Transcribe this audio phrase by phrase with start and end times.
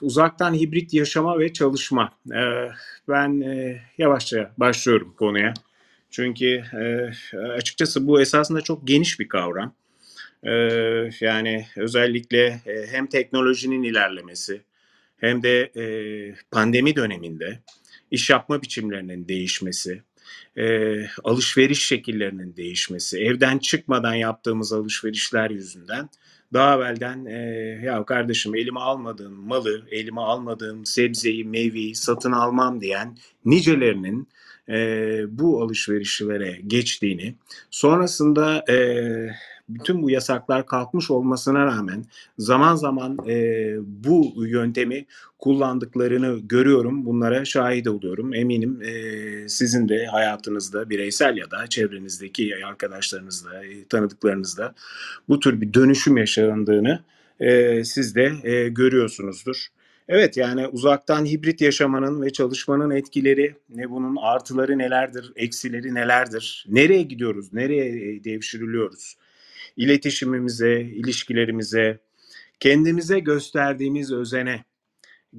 [0.00, 2.12] Uzaktan hibrit yaşama ve çalışma.
[2.32, 2.68] Ee,
[3.08, 5.54] ben e, yavaşça başlıyorum konuya.
[6.10, 9.74] Çünkü e, açıkçası bu esasında çok geniş bir kavram.
[10.42, 10.50] Ee,
[11.20, 14.60] yani özellikle e, hem teknolojinin ilerlemesi
[15.16, 15.72] hem de
[16.50, 17.58] pandemi döneminde
[18.10, 20.02] iş yapma biçimlerinin değişmesi,
[21.24, 26.08] alışveriş şekillerinin değişmesi, evden çıkmadan yaptığımız alışverişler yüzünden
[26.52, 27.38] daha evvelden e,
[27.84, 34.28] ya kardeşim elime almadığım malı, elime almadığım sebzeyi, meyveyi satın almam diyen nicelerinin
[34.68, 34.78] e,
[35.38, 37.34] bu alışverişlere geçtiğini,
[37.70, 38.76] sonrasında e,
[39.68, 42.04] bütün bu yasaklar kalkmış olmasına rağmen
[42.38, 45.06] zaman zaman e, bu yöntemi
[45.38, 47.06] kullandıklarını görüyorum.
[47.06, 48.34] Bunlara şahit oluyorum.
[48.34, 54.74] Eminim e, sizin de hayatınızda bireysel ya da çevrenizdeki arkadaşlarınızda, e, tanıdıklarınızda
[55.28, 57.00] bu tür bir dönüşüm yaşandığını
[57.40, 59.66] e, siz de e, görüyorsunuzdur.
[60.08, 66.66] Evet yani uzaktan hibrit yaşamanın ve çalışmanın etkileri ne bunun artıları nelerdir, eksileri nelerdir?
[66.68, 67.52] Nereye gidiyoruz?
[67.52, 69.16] Nereye devşiriliyoruz?
[69.78, 71.98] İletişimimize, ilişkilerimize,
[72.60, 74.64] kendimize gösterdiğimiz özene,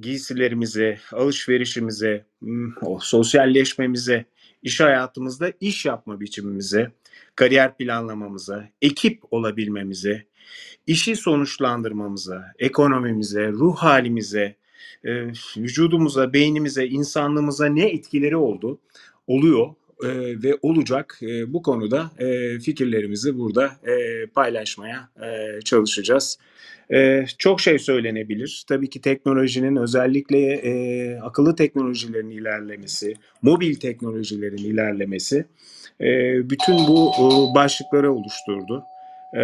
[0.00, 4.24] giysilerimize, alışverişimize, hmm, o sosyalleşmemize,
[4.62, 6.92] iş hayatımızda iş yapma biçimimize,
[7.36, 10.26] kariyer planlamamıza, ekip olabilmemize,
[10.86, 14.56] işi sonuçlandırmamıza, ekonomimize, ruh halimize,
[15.04, 18.78] e, vücudumuza, beynimize, insanlığımıza ne etkileri oldu,
[19.26, 20.08] oluyor e,
[20.42, 21.18] ve olacak.
[21.22, 26.38] E, bu konuda e, fikirlerimizi burada e, paylaşmaya e, çalışacağız.
[26.92, 28.64] E, çok şey söylenebilir.
[28.68, 35.44] Tabii ki teknolojinin özellikle e, akıllı teknolojilerin ilerlemesi, mobil teknolojilerin ilerlemesi
[36.00, 36.06] e,
[36.50, 38.84] bütün bu e, başlıkları oluşturdu.
[39.32, 39.42] Ee,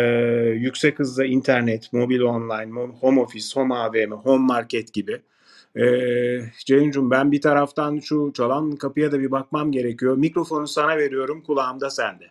[0.56, 5.20] yüksek hızda internet, mobil online, home office, home AVM, home market gibi
[5.76, 10.16] ee, ben bir taraftan şu çalan kapıya da bir bakmam gerekiyor.
[10.16, 12.30] Mikrofonu sana veriyorum, kulağımda sende.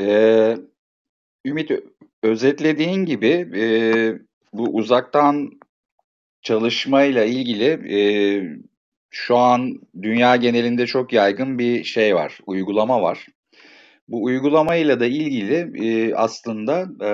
[0.00, 0.58] Ee,
[1.44, 1.70] Ümit
[2.22, 3.64] özetlediğin gibi e,
[4.52, 5.50] bu uzaktan
[6.42, 7.98] çalışmayla ilgili e,
[9.10, 13.26] şu an dünya genelinde çok yaygın bir şey var, uygulama var.
[14.08, 17.08] Bu uygulamayla da ilgili e, aslında e,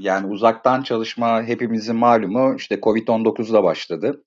[0.00, 4.24] yani uzaktan çalışma hepimizin malumu işte Covid-19'da başladı.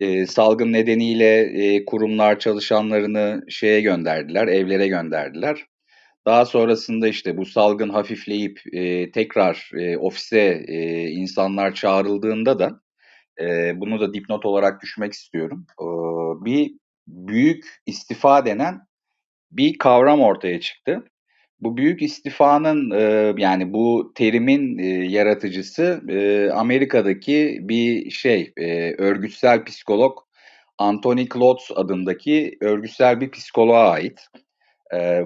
[0.00, 5.66] E, salgın nedeniyle e, kurumlar çalışanlarını şeye gönderdiler, evlere gönderdiler.
[6.26, 12.80] Daha sonrasında işte bu salgın hafifleyip e, tekrar e, ofise e, insanlar çağrıldığında da
[13.40, 15.66] e, bunu da dipnot olarak düşmek istiyorum.
[15.80, 15.86] E,
[16.44, 16.72] bir
[17.06, 18.80] büyük istifa denen
[19.52, 21.04] bir kavram ortaya çıktı.
[21.64, 28.52] Bu büyük istifanın e, yani bu terimin e, yaratıcısı e, Amerika'daki bir şey
[28.98, 30.18] örgütsel psikolog
[30.78, 34.20] Anthony Klotz adındaki örgütsel bir psikoloğa ait.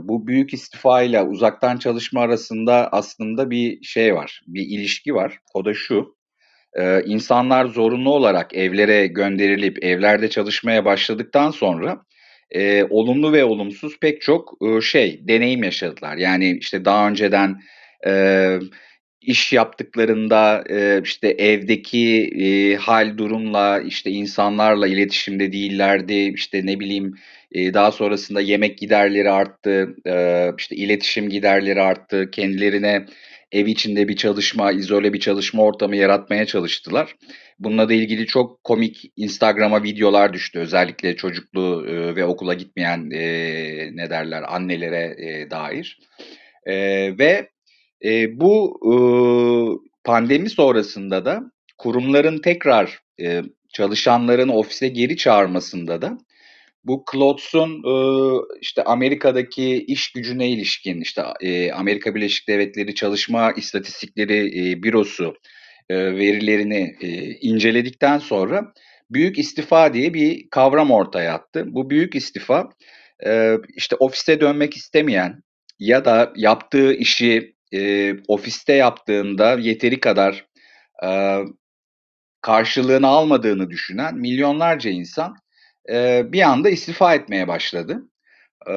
[0.00, 5.38] Bu büyük istifa ile uzaktan çalışma arasında aslında bir şey var, bir ilişki var.
[5.54, 6.16] O da şu,
[6.74, 12.02] e, insanlar zorunlu olarak evlere gönderilip evlerde çalışmaya başladıktan sonra
[12.50, 16.16] e, olumlu ve olumsuz pek çok e, şey deneyim yaşadılar.
[16.16, 17.60] Yani işte daha önceden
[18.06, 18.58] e,
[19.20, 26.14] iş yaptıklarında e, işte evdeki e, hal durumla işte insanlarla iletişimde değillerdi.
[26.14, 27.14] İşte ne bileyim
[27.52, 32.30] e, daha sonrasında yemek giderleri arttı, e, işte iletişim giderleri arttı.
[32.30, 33.06] Kendilerine
[33.52, 37.16] ev içinde bir çalışma, izole bir çalışma ortamı yaratmaya çalıştılar.
[37.58, 40.58] Bununla da ilgili çok komik Instagram'a videolar düştü.
[40.58, 43.26] Özellikle çocuklu e, ve okula gitmeyen e,
[43.92, 45.98] ne derler annelere e, dair.
[47.18, 47.48] Ve
[48.30, 48.80] bu
[50.04, 51.42] pandemi sonrasında da
[51.78, 53.00] kurumların tekrar
[53.72, 56.18] çalışanların ofise geri çağırmasında da
[56.84, 57.82] bu Klotz'un
[58.60, 61.22] işte Amerika'daki iş gücüne ilişkin işte
[61.74, 65.34] Amerika Birleşik Devletleri Çalışma İstatistikleri Bürosu
[65.90, 66.96] verilerini
[67.40, 68.72] inceledikten sonra
[69.10, 71.64] büyük istifa diye bir kavram ortaya attı.
[71.66, 72.68] Bu büyük istifa
[73.76, 75.42] işte ofiste dönmek istemeyen
[75.78, 77.54] ya da yaptığı işi
[78.28, 80.46] ofiste yaptığında yeteri kadar
[82.40, 85.34] karşılığını almadığını düşünen milyonlarca insan
[85.92, 88.08] e, bir anda istifa etmeye başladı.
[88.66, 88.74] E,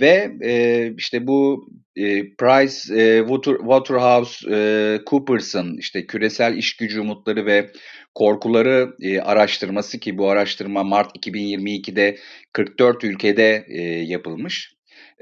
[0.00, 4.58] ve e, işte bu e, Price e, Water, Waterhouse e,
[5.06, 7.70] Coopers'ın işte küresel iş gücü umutları ve
[8.14, 12.16] korkuları e, araştırması ki bu araştırma Mart 2022'de
[12.52, 14.74] 44 ülkede e, yapılmış.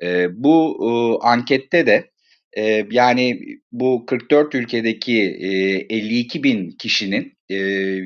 [0.03, 2.12] E, bu e, ankette de
[2.56, 3.41] E, yani
[3.73, 5.49] bu 44 ülkedeki e,
[5.97, 7.56] 52 bin kişinin e,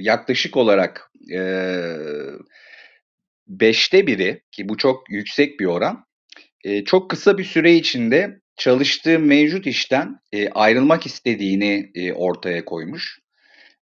[0.01, 1.41] yaklaşık olarak e,
[3.49, 6.05] beşte biri ki bu çok yüksek bir oran
[6.65, 13.19] e, çok kısa bir süre içinde çalıştığı mevcut işten e, ayrılmak istediğini e, ortaya koymuş.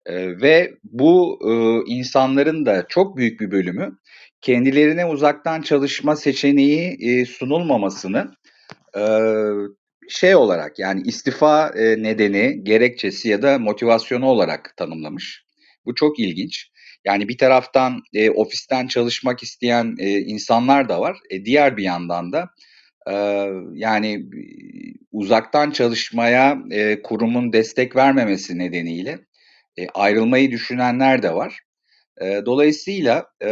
[0.06, 1.52] E, ve bu e,
[1.94, 3.98] insanların da çok büyük bir bölümü
[4.42, 8.32] kendilerine uzaktan çalışma seçeneği e, sunulmamasını
[8.98, 9.04] e,
[10.10, 15.44] şey olarak yani istifa e, nedeni, gerekçesi ya da motivasyonu olarak tanımlamış.
[15.86, 16.70] Bu çok ilginç.
[17.06, 21.18] Yani bir taraftan e, ofisten çalışmak isteyen e, insanlar da var.
[21.30, 22.50] E, diğer bir yandan da
[23.10, 23.16] e,
[23.74, 24.26] yani
[25.12, 29.20] uzaktan çalışmaya e, kurumun destek vermemesi nedeniyle
[29.78, 31.60] e, ayrılmayı düşünenler de var.
[32.22, 33.48] E, dolayısıyla e,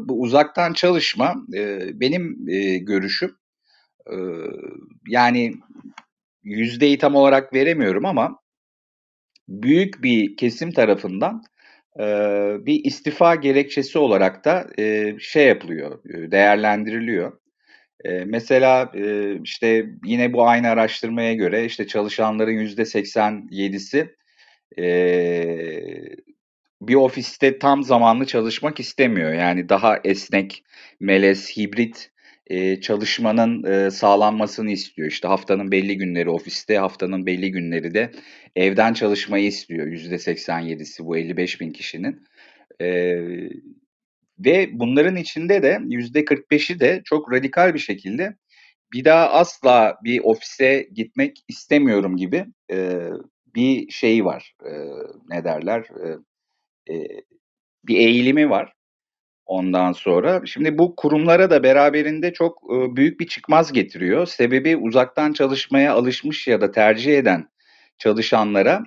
[0.00, 3.36] bu uzaktan çalışma e, benim e, görüşüm
[4.10, 4.16] e,
[5.08, 5.52] yani
[6.42, 8.38] yüzdeyi tam olarak veremiyorum ama
[9.48, 11.42] büyük bir kesim tarafından
[12.00, 12.04] e,
[12.66, 17.32] bir istifa gerekçesi olarak da e, şey yapılıyor, değerlendiriliyor.
[18.04, 24.14] E, mesela e, işte yine bu aynı araştırmaya göre işte çalışanların yüzde 87'si
[24.78, 24.84] e,
[26.82, 29.32] bir ofiste tam zamanlı çalışmak istemiyor.
[29.32, 30.64] Yani daha esnek,
[31.00, 32.10] melez, hibrit
[32.46, 35.08] e, çalışmanın e, sağlanmasını istiyor.
[35.08, 38.10] İşte haftanın belli günleri ofiste, haftanın belli günleri de
[38.56, 39.86] evden çalışmayı istiyor.
[39.86, 42.22] Yüzde 87'si bu 55 bin kişinin.
[42.80, 43.18] E,
[44.38, 48.36] ve bunların içinde de yüzde 45'i de çok radikal bir şekilde
[48.92, 53.08] bir daha asla bir ofise gitmek istemiyorum gibi e,
[53.54, 54.54] bir şey var.
[54.66, 54.70] E,
[55.28, 55.86] ne derler?
[56.04, 57.06] E, e,
[57.84, 58.72] bir eğilimi var.
[59.46, 62.62] Ondan sonra şimdi bu kurumlara da beraberinde çok
[62.96, 64.26] büyük bir çıkmaz getiriyor.
[64.26, 67.48] Sebebi uzaktan çalışmaya alışmış ya da tercih eden
[67.98, 68.82] çalışanlara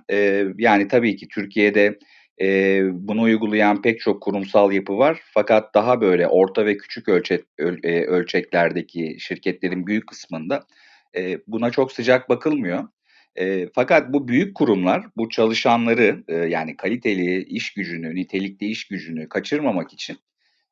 [0.57, 1.99] yani tabii ki Türkiye'de
[2.93, 5.21] bunu uygulayan pek çok kurumsal yapı var.
[5.33, 7.77] Fakat daha böyle orta ve küçük ölçek, öl,
[8.07, 10.63] ölçeklerdeki şirketlerin büyük kısmında
[11.47, 12.87] buna çok sıcak bakılmıyor.
[13.75, 20.17] Fakat bu büyük kurumlar bu çalışanları yani kaliteli iş gücünü, nitelikli iş gücünü kaçırmamak için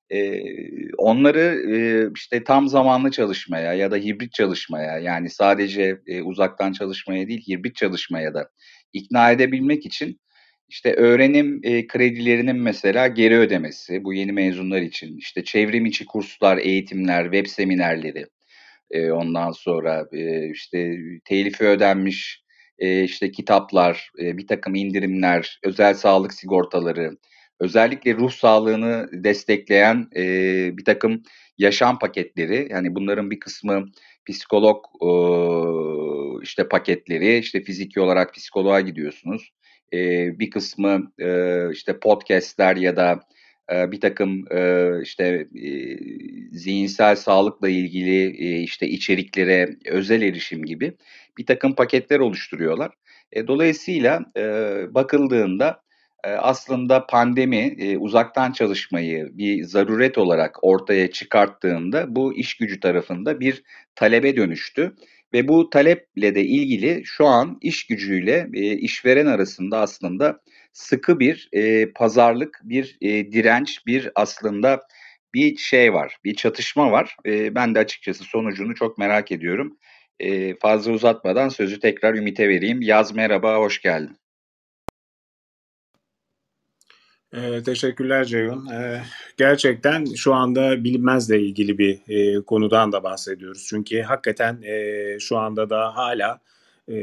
[0.10, 0.42] e,
[0.98, 7.28] onları e, işte tam zamanlı çalışmaya ya da hibrit çalışmaya yani sadece e, uzaktan çalışmaya
[7.28, 8.50] değil hibrit çalışmaya da
[8.94, 10.20] ikna edebilmek için
[10.70, 16.58] işte öğrenim e, kredilerinin mesela geri ödemesi bu yeni mezunlar için işte çevrim içi kurslar,
[16.58, 18.26] eğitimler, web seminerleri
[18.92, 22.46] e, ondan sonra e, işte telifi ödenmiş
[22.80, 27.18] e, işte kitaplar, e, bir takım indirimler, özel sağlık sigortaları,
[27.60, 30.24] özellikle ruh sağlığını destekleyen e,
[30.78, 31.24] bir takım
[31.58, 33.86] yaşam paketleri, yani bunların bir kısmı
[34.30, 35.10] psikolog e,
[36.44, 39.52] işte paketleri, işte fiziki olarak psikoloğa gidiyorsunuz.
[39.94, 43.20] E, bir kısmı e, işte podcastler ya da
[43.74, 45.98] e, bir takım e, işte e,
[46.52, 50.94] zihinsel sağlıkla ilgili e, işte içeriklere özel erişim gibi
[51.38, 52.92] bir takım paketler oluşturuyorlar.
[53.32, 54.44] E, dolayısıyla e,
[54.94, 55.85] bakıldığında
[56.26, 63.64] aslında pandemi e, uzaktan çalışmayı bir zaruret olarak ortaya çıkarttığında bu iş gücü tarafında bir
[63.96, 64.96] talebe dönüştü.
[65.34, 70.40] Ve bu taleple de ilgili şu an iş gücüyle e, işveren arasında aslında
[70.74, 74.82] sıkı bir e, pazarlık, bir direnç, bir aslında
[75.34, 77.18] bir şey var, bir çatışma var.
[77.26, 79.78] Ben de açıkçası sonucunu çok merak ediyorum.
[80.62, 82.82] Fazla uzatmadan sözü tekrar Ümit'e vereyim.
[82.82, 84.18] Yaz merhaba, hoş geldin.
[87.36, 88.66] Ee, teşekkürler Ceyhun.
[88.66, 89.02] Ee,
[89.38, 93.66] gerçekten şu anda bilinmezle ilgili bir e, konudan da bahsediyoruz.
[93.70, 96.40] Çünkü hakikaten e, şu anda da hala
[96.92, 96.96] e,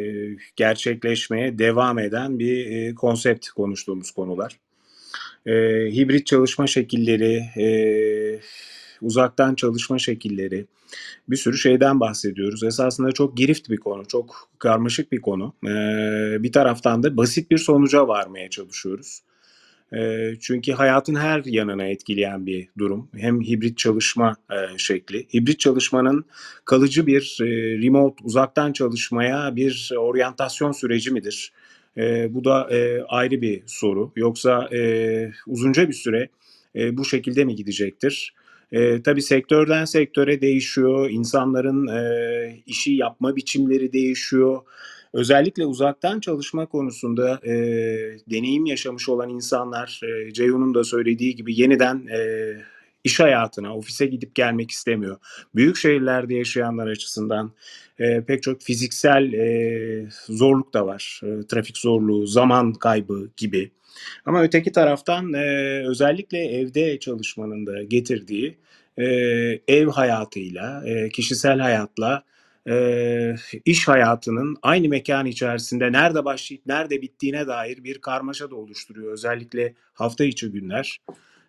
[0.57, 4.59] gerçekleşmeye devam eden bir e, konsept konuştuğumuz konular.
[5.47, 5.53] E,
[5.93, 7.67] hibrit çalışma şekilleri, e,
[9.03, 10.67] uzaktan çalışma şekilleri,
[11.29, 12.65] bir sürü şeyden bahsediyoruz.
[12.65, 15.55] Esasında çok girift bir konu, çok karmaşık bir konu.
[15.65, 15.73] E,
[16.43, 19.23] bir taraftan da basit bir sonuca varmaya çalışıyoruz.
[20.41, 23.09] Çünkü hayatın her yanına etkileyen bir durum.
[23.17, 24.37] Hem hibrit çalışma
[24.77, 25.27] şekli.
[25.35, 26.25] Hibrit çalışmanın
[26.65, 27.37] kalıcı bir
[27.83, 31.53] remote, uzaktan çalışmaya bir oryantasyon süreci midir?
[32.29, 32.69] Bu da
[33.09, 34.13] ayrı bir soru.
[34.17, 34.69] Yoksa
[35.47, 36.29] uzunca bir süre
[36.75, 38.35] bu şekilde mi gidecektir?
[38.73, 44.61] E, tabii sektörden sektöre değişiyor, insanların e, işi yapma biçimleri değişiyor.
[45.13, 47.53] Özellikle uzaktan çalışma konusunda e,
[48.31, 52.53] deneyim yaşamış olan insanlar, e, Ceyhun'un da söylediği gibi yeniden e,
[53.05, 55.17] iş hayatına, ofise gidip gelmek istemiyor.
[55.55, 57.53] Büyük şehirlerde yaşayanlar açısından
[57.99, 61.21] e, pek çok fiziksel e, zorluk da var.
[61.25, 63.71] E, trafik zorluğu, zaman kaybı gibi.
[64.27, 65.45] Ama öteki taraftan e,
[65.89, 68.59] özellikle evde çalışmanın da getirdiği
[68.99, 69.05] e,
[69.69, 72.25] ev hayatıyla, e, kişisel hayatla
[72.69, 79.13] e, iş hayatının aynı mekan içerisinde nerede başlayıp nerede bittiğine dair bir karmaşa da oluşturuyor.
[79.13, 81.01] Özellikle hafta içi günler.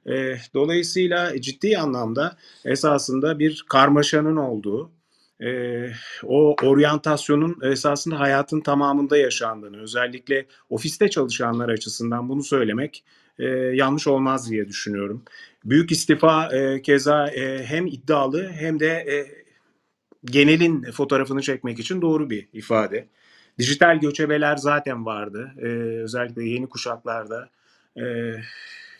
[0.05, 4.91] E, dolayısıyla ciddi anlamda esasında bir karmaşanın olduğu,
[5.41, 5.89] e,
[6.23, 13.03] o oryantasyonun esasında hayatın tamamında yaşandığını, özellikle ofiste çalışanlar açısından bunu söylemek
[13.39, 15.23] e, yanlış olmaz diye düşünüyorum.
[15.65, 19.42] Büyük istifa e, keza e, hem iddialı hem de e,
[20.25, 23.07] genelin fotoğrafını çekmek için doğru bir ifade.
[23.59, 25.51] Dijital göçebeler zaten vardı.
[25.57, 25.65] E,
[26.03, 27.49] özellikle yeni kuşaklarda
[27.97, 28.03] e,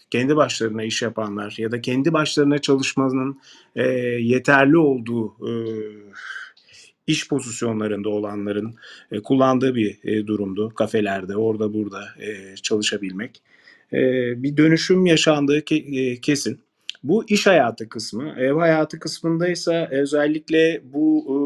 [0.10, 3.42] kendi başlarına iş yapanlar ya da kendi başlarına çalışmanın
[3.75, 3.88] e,
[4.20, 5.51] yeterli olduğu e,
[7.08, 8.75] iş pozisyonlarında olanların
[9.12, 10.70] e, kullandığı bir e, durumdu.
[10.75, 13.42] Kafelerde, orada burada e, çalışabilmek.
[13.94, 14.00] E,
[14.44, 16.60] bir dönüşüm yaşandığı ke- e, kesin.
[17.03, 18.36] Bu iş hayatı kısmı.
[18.38, 21.38] Ev hayatı kısmında ise özellikle bu e,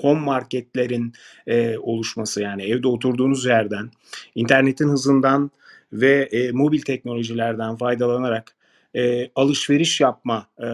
[0.00, 1.12] home marketlerin
[1.46, 3.90] e, oluşması yani evde oturduğunuz yerden
[4.34, 5.50] internetin hızından
[5.92, 8.56] ve e, mobil teknolojilerden faydalanarak
[8.94, 10.68] e, alışveriş yapma e,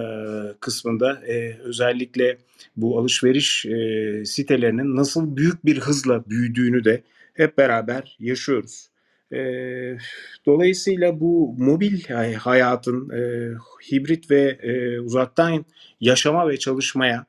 [0.61, 2.38] kısmında e, özellikle
[2.76, 7.02] bu alışveriş e, sitelerinin nasıl büyük bir hızla büyüdüğünü de
[7.35, 8.89] hep beraber yaşıyoruz.
[9.32, 9.40] E,
[10.46, 13.52] dolayısıyla bu mobil hayatın e,
[13.90, 15.64] hibrit ve e, uzaktan
[16.00, 17.26] yaşama ve çalışmaya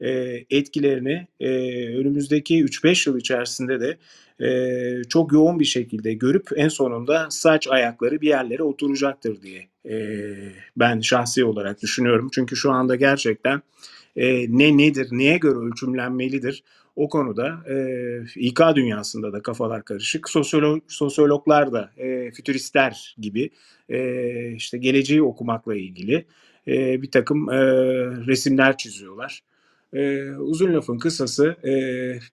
[0.00, 0.10] e,
[0.50, 1.48] etkilerini e,
[1.96, 3.98] önümüzdeki 3-5 yıl içerisinde de
[4.46, 10.34] e, çok yoğun bir şekilde görüp en sonunda saç ayakları bir yerlere oturacaktır diye e,
[10.76, 12.28] ben şahsi olarak düşünüyorum.
[12.34, 13.62] Çünkü şu anda gerçekten
[14.16, 16.62] e, ne nedir, neye göre ölçümlenmelidir
[16.96, 17.76] o konuda e,
[18.36, 20.30] İK dünyasında da kafalar karışık.
[20.30, 23.50] Sosyolog, sosyologlar da e, fütüristler gibi
[23.88, 26.26] e, işte geleceği okumakla ilgili
[26.68, 27.56] e, bir takım e,
[28.26, 29.40] resimler çiziyorlar.
[29.92, 31.72] E, uzun lafın kısası e,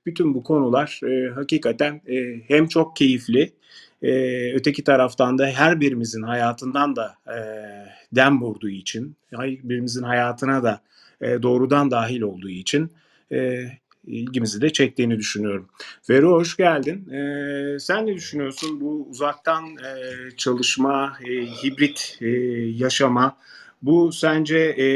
[0.05, 3.53] bütün bu konular e, hakikaten e, hem çok keyifli
[4.01, 4.11] e,
[4.53, 7.37] öteki taraftan da her birimizin hayatından da e,
[8.15, 10.81] dem vurduğu için her birimizin hayatına da
[11.21, 12.91] e, doğrudan dahil olduğu için
[13.31, 13.65] e,
[14.07, 15.67] ilgimizi de çektiğini düşünüyorum.
[16.09, 17.09] Vero hoş geldin.
[17.09, 22.27] E, sen ne düşünüyorsun bu uzaktan e, çalışma, e, hibrit e,
[22.83, 23.37] yaşama
[23.81, 24.87] bu sence e,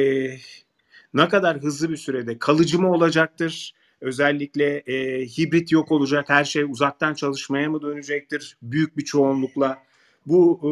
[1.13, 3.73] ne kadar hızlı bir sürede kalıcı mı olacaktır?
[4.01, 9.77] Özellikle e, hibrit yok olacak, her şey uzaktan çalışmaya mı dönecektir büyük bir çoğunlukla?
[10.25, 10.69] Bu e,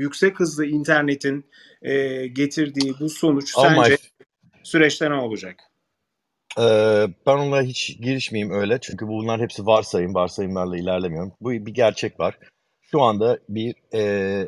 [0.00, 1.44] yüksek hızlı internetin
[1.82, 3.96] e, getirdiği bu sonuç Oh sence
[4.62, 5.67] süreçte ne olacak?
[7.26, 8.78] Ben ona hiç girişmeyeyim öyle.
[8.80, 10.14] Çünkü bunlar hepsi varsayım.
[10.14, 11.32] Varsayımlarla ilerlemiyorum.
[11.40, 12.38] Bu bir gerçek var.
[12.80, 14.46] Şu anda bir e,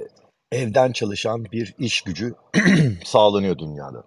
[0.52, 2.34] evden çalışan bir iş gücü
[3.04, 4.04] sağlanıyor dünyada.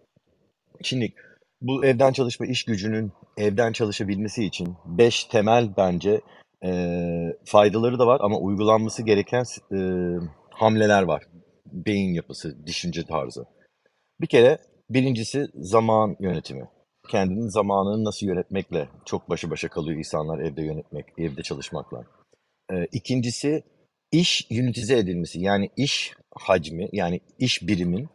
[0.81, 1.13] Şimdi
[1.61, 6.21] bu evden çalışma iş gücünün evden çalışabilmesi için beş temel bence
[6.65, 6.71] e,
[7.45, 9.79] faydaları da var ama uygulanması gereken e,
[10.49, 11.23] hamleler var.
[11.65, 13.45] Beyin yapısı, düşünce tarzı.
[14.21, 14.57] Bir kere
[14.89, 16.69] birincisi zaman yönetimi.
[17.09, 22.03] Kendinin zamanını nasıl yönetmekle çok başı başa kalıyor insanlar evde yönetmek, evde çalışmakla.
[22.71, 23.63] Ee, ikincisi
[24.11, 25.39] iş ünitize edilmesi.
[25.39, 28.09] Yani iş hacmi, yani iş birimin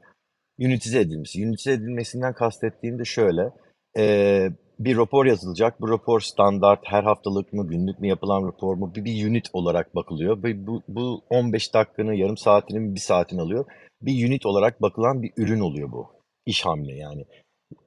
[0.58, 1.42] ünitize edilmesi.
[1.42, 3.52] Ünitize edilmesinden kastettiğim de şöyle.
[3.98, 5.80] Ee, bir rapor yazılacak.
[5.80, 8.92] Bu rapor standart, her haftalık mı, günlük mü yapılan rapor mu?
[8.94, 10.42] Bir, bir unit olarak bakılıyor.
[10.42, 13.64] Bu, bu, bu 15 dakikanı, yarım saatini bir saatini alıyor.
[14.02, 16.06] Bir unit olarak bakılan bir ürün oluyor bu.
[16.46, 17.24] İş hamle yani.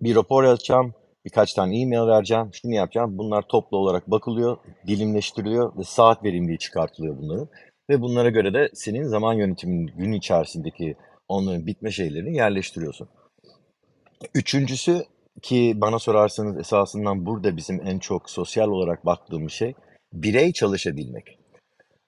[0.01, 0.93] Bir rapor yazacağım,
[1.25, 3.17] birkaç tane e-mail vereceğim, şunu yapacağım.
[3.17, 4.57] Bunlar toplu olarak bakılıyor,
[4.87, 7.47] dilimleştiriliyor ve saat verimliliği çıkartılıyor bunların.
[7.89, 10.95] Ve bunlara göre de senin zaman yönetiminin gün içerisindeki
[11.27, 13.09] onların bitme şeylerini yerleştiriyorsun.
[14.35, 15.05] Üçüncüsü
[15.41, 19.73] ki bana sorarsanız esasından burada bizim en çok sosyal olarak baktığımız şey
[20.13, 21.40] birey çalışabilmek.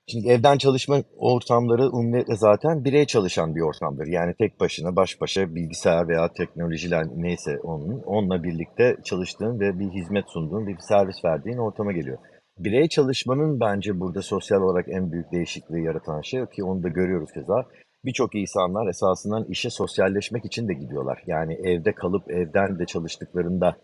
[0.08, 4.08] Şimdi evden çalışma ortamları umumiyetle zaten birey çalışan bir ortamdır.
[4.08, 9.90] Yani tek başına baş başa bilgisayar veya teknolojiler neyse onun onunla birlikte çalıştığın ve bir
[9.90, 12.18] hizmet sunduğun, bir servis verdiğin ortama geliyor.
[12.60, 17.32] Birey çalışmanın bence burada sosyal olarak en büyük değişikliği yaratan şey ki onu da görüyoruz
[17.34, 17.66] keza.
[18.06, 21.24] Birçok insanlar esasından işe sosyalleşmek için de gidiyorlar.
[21.28, 23.78] Yani evde kalıp evden de çalıştıklarında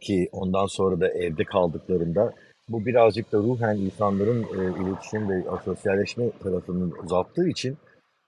[0.00, 2.32] ki ondan sonra da evde kaldıklarında
[2.68, 7.78] bu birazcık da ruhen insanların e, iletişim ve sosyalleşme tarafının uzattığı için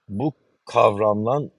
[0.09, 0.33] bu
[0.65, 1.51] kavramdan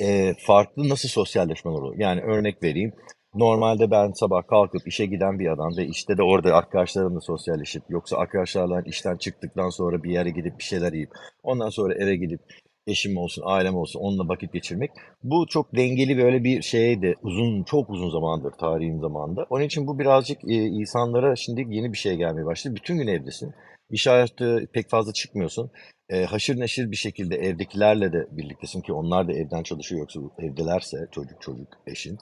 [0.00, 1.94] eee, farklı nasıl sosyalleşmeler oluyor?
[1.98, 2.92] Yani örnek vereyim.
[3.34, 8.16] Normalde ben sabah kalkıp işe giden bir adam ve işte de orada arkadaşlarımla sosyalleşip yoksa
[8.16, 11.10] arkadaşlarla işten çıktıktan sonra bir yere gidip bir şeyler yiyip
[11.42, 12.40] ondan sonra eve gidip
[12.86, 14.90] eşim olsun, ailem olsun onunla vakit geçirmek.
[15.22, 17.14] Bu çok dengeli böyle bir şeydi.
[17.22, 19.46] Uzun, çok uzun zamandır tarihin zamanında.
[19.50, 22.74] Onun için bu birazcık e, insanlara şimdi yeni bir şey gelmeye başladı.
[22.76, 23.54] Bütün gün evdesin.
[23.90, 25.70] İş hayatı pek fazla çıkmıyorsun.
[26.08, 30.96] E, haşır neşir bir şekilde evdekilerle de birliktesin ki onlar da evden çalışıyor yoksa evdelerse
[31.12, 32.18] çocuk çocuk eşin.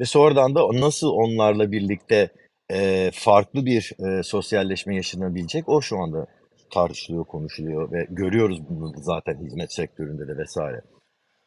[0.00, 2.30] Ve sonradan da nasıl onlarla birlikte
[2.72, 6.26] e, farklı bir e, sosyalleşme yaşanabilecek o şu anda
[6.70, 10.80] tartışılıyor, konuşuluyor ve görüyoruz bunu zaten hizmet sektöründe de vesaire.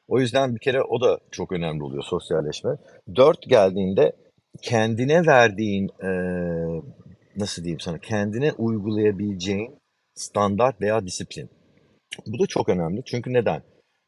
[0.07, 2.71] O yüzden bir kere o da çok önemli oluyor sosyalleşme.
[3.15, 4.11] Dört geldiğinde
[4.61, 6.11] kendine verdiğin e,
[7.35, 9.79] nasıl diyeyim sana kendine uygulayabileceğin
[10.15, 11.49] standart veya disiplin.
[12.27, 13.01] Bu da çok önemli.
[13.05, 13.61] Çünkü neden?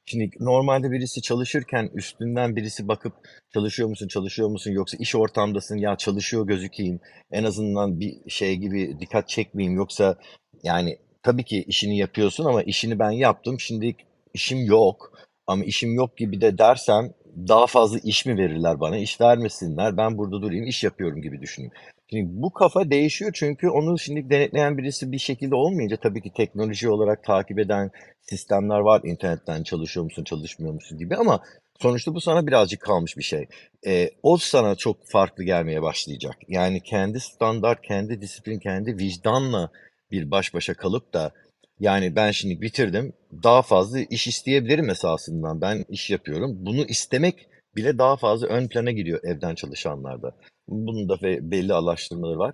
[0.06, 3.14] Şimdi normalde birisi çalışırken üstünden birisi bakıp
[3.54, 7.00] çalışıyor musun, çalışıyor musun yoksa iş ortamdasın ya çalışıyor gözükeyim
[7.32, 10.16] en azından bir şey gibi dikkat çekmeyeyim yoksa
[10.64, 13.96] yani tabii ki işini yapıyorsun ama işini ben yaptım şimdi
[14.34, 15.12] işim yok
[15.48, 17.14] ama işim yok gibi de dersem
[17.48, 21.72] daha fazla iş mi verirler bana iş vermesinler ben burada durayım iş yapıyorum gibi düşüneyim.
[22.10, 26.90] Şimdi bu kafa değişiyor çünkü onu şimdi denetleyen birisi bir şekilde olmayınca tabii ki teknoloji
[26.90, 27.92] olarak takip eden
[28.22, 29.02] sistemler var.
[29.04, 31.44] İnternetten çalışıyor musun, çalışmıyor musun gibi ama
[31.80, 33.48] sonuçta bu sana birazcık kalmış bir şey.
[33.88, 36.36] Ee, o sana çok farklı gelmeye başlayacak.
[36.48, 39.72] Yani kendi standart, kendi disiplin, kendi vicdanla
[40.12, 41.32] bir baş başa kalıp da
[41.80, 43.14] yani ben şimdi bitirdim
[43.44, 45.62] daha fazla iş isteyebilirim esasından.
[45.62, 46.58] Ben iş yapıyorum.
[46.60, 50.36] Bunu istemek bile daha fazla ön plana giriyor evden çalışanlarda.
[50.68, 52.54] Bunun da belli araştırmaları var.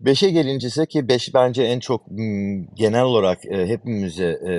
[0.00, 4.52] Beşe gelince ise ki beş bence en çok mm, genel olarak e, hepimize e,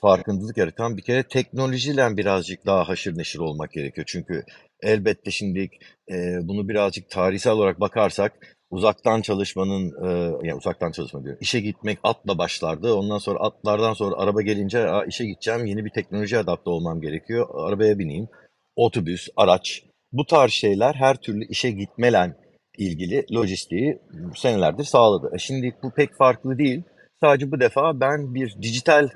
[0.00, 4.04] farkındalık yaratan bir kere teknolojiyle birazcık daha haşır neşir olmak gerekiyor.
[4.10, 4.44] Çünkü
[4.82, 5.68] elbette şimdi
[6.10, 10.08] e, bunu birazcık tarihsel olarak bakarsak uzaktan çalışmanın e,
[10.46, 11.38] yani uzaktan çalışma diyorum.
[11.40, 12.94] işe gitmek atla başlardı.
[12.94, 17.48] Ondan sonra atlardan sonra araba gelince Aa, işe gideceğim yeni bir teknoloji adapte olmam gerekiyor.
[17.54, 18.28] Arabaya bineyim.
[18.76, 22.36] Otobüs, araç bu tarz şeyler her türlü işe gitmelen
[22.78, 23.98] ilgili lojistiği
[24.36, 25.30] senelerdir sağladı.
[25.34, 26.82] E şimdi bu pek farklı değil.
[27.20, 29.08] Sadece bu defa ben bir dijital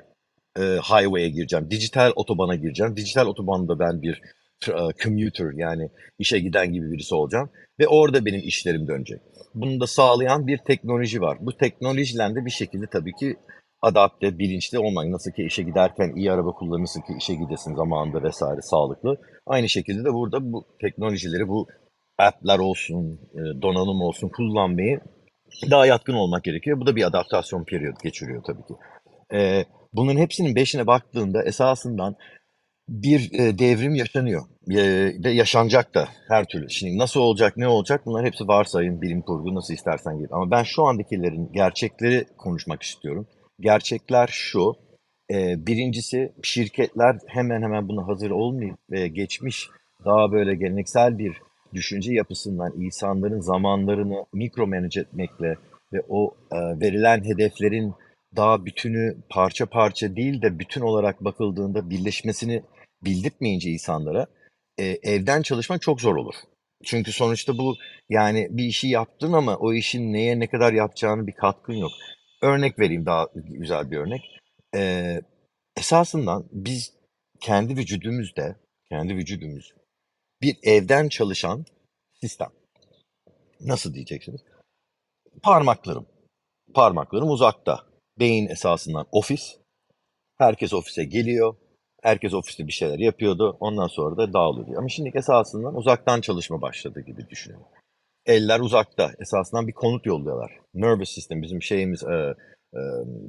[0.57, 1.71] e, highway'e gireceğim.
[1.71, 2.95] Dijital otobana gireceğim.
[2.95, 4.21] Dijital otobanda ben bir
[5.03, 7.49] commuter yani işe giden gibi birisi olacağım.
[7.79, 9.21] Ve orada benim işlerim dönecek.
[9.55, 11.37] Bunu da sağlayan bir teknoloji var.
[11.41, 13.35] Bu teknolojiyle de bir şekilde tabii ki
[13.81, 15.07] adapte, bilinçli olmak.
[15.07, 19.17] Nasıl ki işe giderken iyi araba kullanırsın ki işe gidesin zamanında vesaire sağlıklı.
[19.45, 21.67] Aynı şekilde de burada bu teknolojileri, bu
[22.17, 23.19] app'ler olsun,
[23.61, 24.99] donanım olsun kullanmayı
[25.71, 26.79] daha yatkın olmak gerekiyor.
[26.79, 28.73] Bu da bir adaptasyon periyodu geçiriyor tabii ki.
[29.33, 32.15] E, bunun hepsinin beşine baktığında esasından
[32.89, 36.69] bir e, devrim yaşanıyor e, yaşanacak da her türlü.
[36.69, 40.33] Şimdi nasıl olacak, ne olacak bunlar hepsi varsayım, bilim kurgu nasıl istersen git.
[40.33, 43.27] Ama ben şu andakilerin gerçekleri konuşmak istiyorum.
[43.59, 44.75] Gerçekler şu,
[45.31, 49.69] e, birincisi şirketler hemen hemen buna hazır olmayıp ve geçmiş
[50.05, 51.33] daha böyle geleneksel bir
[51.73, 55.55] düşünce yapısından insanların zamanlarını mikro manage etmekle
[55.93, 57.93] ve o e, verilen hedeflerin
[58.35, 62.63] daha bütünü parça parça değil de bütün olarak bakıldığında birleşmesini
[63.03, 64.27] bildirtmeyince insanlara
[64.77, 66.35] e, evden çalışmak çok zor olur.
[66.83, 67.75] Çünkü sonuçta bu
[68.09, 71.91] yani bir işi yaptın ama o işin neye ne kadar yapacağını bir katkın yok.
[72.41, 74.21] Örnek vereyim daha güzel bir örnek.
[74.75, 75.21] E,
[75.77, 76.93] esasından biz
[77.39, 78.55] kendi vücudumuzda,
[78.89, 79.73] kendi vücudumuz
[80.41, 81.65] bir evden çalışan
[82.21, 82.49] sistem.
[83.61, 84.41] Nasıl diyeceksiniz?
[85.43, 86.07] Parmaklarım.
[86.73, 87.85] Parmaklarım uzakta.
[88.19, 89.57] Beyin esasından ofis.
[90.37, 91.55] Herkes ofise geliyor.
[92.03, 93.57] Herkes ofiste bir şeyler yapıyordu.
[93.59, 94.73] Ondan sonra da dağılıyordu.
[94.77, 97.59] Ama şimdi esasından uzaktan çalışma başladı gibi düşünün.
[98.25, 99.11] Eller uzakta.
[99.19, 100.51] Esasından bir konut yolluyorlar.
[100.73, 102.35] Nervous system bizim şeyimiz, e,
[102.73, 102.79] e,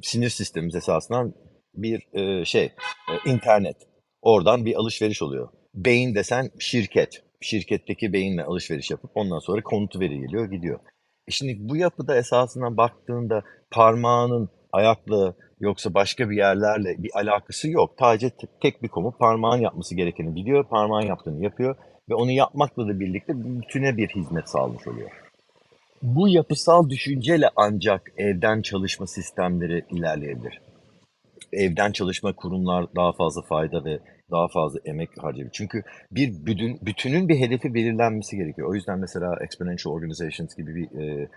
[0.03, 1.33] sinir sistemimiz esasından
[1.73, 3.77] bir e, şey, e, internet.
[4.21, 5.49] Oradan bir alışveriş oluyor.
[5.73, 7.23] Beyin desen şirket.
[7.41, 10.79] Şirketteki beyinle alışveriş yapıp ondan sonra konutu veri geliyor gidiyor.
[11.27, 17.95] E şimdi bu yapıda esasına baktığında parmağının ayakla yoksa başka bir yerlerle bir alakası yok.
[17.99, 18.31] Sadece
[18.61, 21.75] tek bir komut parmağın yapması gerekeni biliyor, parmağın yaptığını yapıyor
[22.09, 25.09] ve onu yapmakla da birlikte bütüne bir hizmet sağlamış oluyor.
[26.01, 30.61] Bu yapısal düşünceyle ancak evden çalışma sistemleri ilerleyebilir.
[31.53, 33.99] Evden çalışma kurumlar daha fazla fayda ve
[34.31, 35.53] daha fazla emek harcayabilir.
[35.53, 38.69] Çünkü bir bütün, bütünün bir hedefi belirlenmesi gerekiyor.
[38.69, 41.29] O yüzden mesela Exponential Organizations gibi bir e,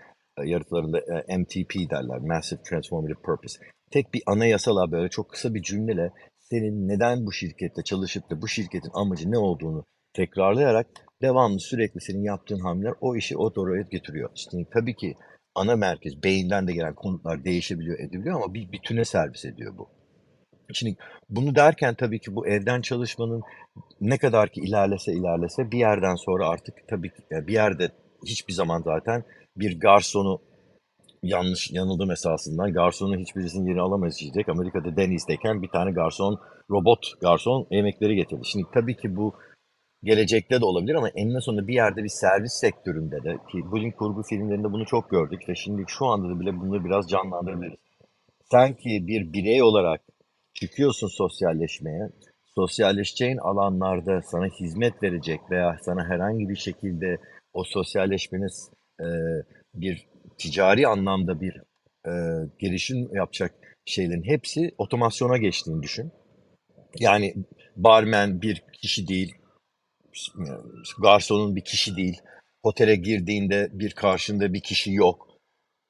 [0.43, 2.19] yaratılarında e, MTP derler.
[2.19, 3.59] Massive Transformative Purpose.
[3.91, 8.47] Tek bir anayasala böyle çok kısa bir cümleyle senin neden bu şirkette çalışıp da bu
[8.47, 10.87] şirketin amacı ne olduğunu tekrarlayarak
[11.21, 14.29] devamlı sürekli senin yaptığın hamleler o işi o doğruya getiriyor.
[14.35, 15.15] İşte tabii ki
[15.55, 19.89] ana merkez, beyinden de gelen konutlar değişebiliyor, edebiliyor ama bir bütüne servis ediyor bu.
[20.73, 20.95] Şimdi
[21.29, 23.41] bunu derken tabii ki bu evden çalışmanın
[24.01, 27.89] ne kadar ki ilerlese ilerlese bir yerden sonra artık tabii ki bir yerde
[28.25, 29.23] hiçbir zaman zaten
[29.57, 30.41] bir garsonu
[31.23, 34.49] yanlış yanıldım esasından garsonun hiçbirisinin yerini alamayız diyecek.
[34.49, 36.39] Amerika'da Deniz'deyken bir tane garson
[36.71, 38.41] robot garson yemekleri getirdi.
[38.45, 39.35] Şimdi tabii ki bu
[40.03, 44.23] gelecekte de olabilir ama eninde sonunda bir yerde bir servis sektöründe de ki bilim kurgu
[44.23, 47.79] filmlerinde bunu çok gördük ve şimdi şu anda da bile bunu biraz canlandırabiliriz.
[48.51, 50.01] Sanki bir birey olarak
[50.53, 52.09] çıkıyorsun sosyalleşmeye,
[52.45, 57.17] sosyalleşeceğin alanlarda sana hizmet verecek veya sana herhangi bir şekilde
[57.53, 59.07] o sosyalleşmeniz e,
[59.73, 61.61] bir ticari anlamda bir
[62.07, 62.11] e,
[62.59, 63.53] gelişim yapacak
[63.85, 66.11] şeylerin hepsi otomasyona geçtiğini düşün.
[66.99, 67.35] Yani
[67.75, 69.35] barmen bir kişi değil,
[71.01, 72.21] garsonun bir kişi değil,
[72.63, 75.27] otele girdiğinde bir karşında bir kişi yok.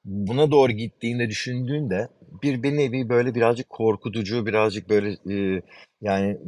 [0.04, 2.08] Buna doğru gittiğinde düşündüğünde
[2.42, 5.62] bir bir nevi böyle birazcık korkutucu, birazcık böyle e,
[6.00, 6.38] yani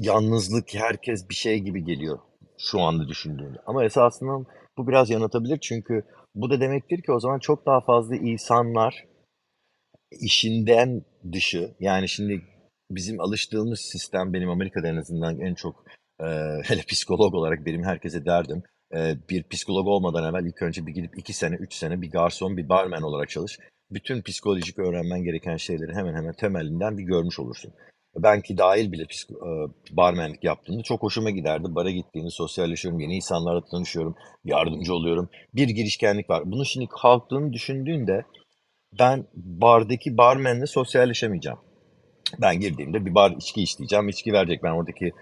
[0.00, 2.18] yalnızlık, herkes bir şey gibi geliyor
[2.58, 3.58] şu anda düşündüğünde.
[3.66, 4.44] Ama esasında
[4.80, 9.04] bu biraz yanıltabilir çünkü bu da demektir ki o zaman çok daha fazla insanlar
[10.20, 12.42] işinden dışı yani şimdi
[12.90, 15.84] bizim alıştığımız sistem benim Amerika'da en azından en çok
[16.20, 16.26] e,
[16.64, 18.62] hele psikolog olarak benim herkese derdim
[18.94, 22.56] e, bir psikolog olmadan evvel ilk önce bir gidip iki sene üç sene bir garson
[22.56, 23.58] bir barmen olarak çalış.
[23.90, 27.72] Bütün psikolojik öğrenmen gereken şeyleri hemen hemen temelinden bir görmüş olursun.
[28.16, 29.50] Ben ki dahil bile psiko, e,
[29.96, 31.74] barmenlik yaptığımda çok hoşuma giderdi.
[31.74, 35.28] Bara gittiğimde sosyalleşiyorum, yeni insanlarla tanışıyorum, yardımcı oluyorum.
[35.54, 36.42] Bir girişkenlik var.
[36.46, 38.24] Bunu şimdi kalktığını düşündüğünde
[38.98, 41.58] ben bardaki barmenle sosyalleşemeyeceğim.
[42.40, 44.62] Ben girdiğimde bir bar içki isteyeceğim, içki verecek.
[44.62, 45.12] Ben oradaki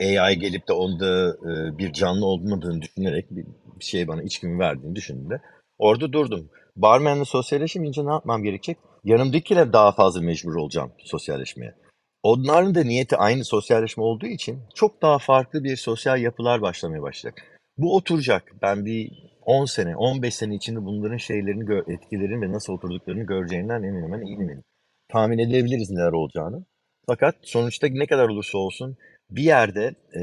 [0.00, 3.44] AI gelip de onda e, bir canlı olmadığını düşünerek bir
[3.80, 5.40] şey bana içkimi verdiğini düşündüğümde
[5.78, 6.50] orada durdum.
[6.76, 8.78] Barmenle sosyalleşemeyince ne yapmam gerekecek?
[9.04, 11.74] Yanımdakiler daha fazla mecbur olacağım sosyalleşmeye.
[12.22, 17.60] Onların da niyeti aynı sosyalleşme olduğu için çok daha farklı bir sosyal yapılar başlamaya başlayacak.
[17.78, 18.52] Bu oturacak.
[18.62, 24.02] Ben bir 10 sene, 15 sene içinde bunların şeylerini, etkilerini ve nasıl oturduklarını göreceğinden emin
[24.02, 24.62] hemen eminim.
[25.08, 26.64] Tahmin edebiliriz neler olacağını.
[27.06, 28.96] Fakat sonuçta ne kadar olursa olsun
[29.30, 30.20] bir yerde e,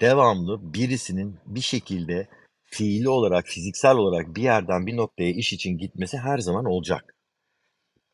[0.00, 2.28] devamlı birisinin bir şekilde
[2.64, 7.14] fiili olarak, fiziksel olarak bir yerden bir noktaya iş için gitmesi her zaman olacak.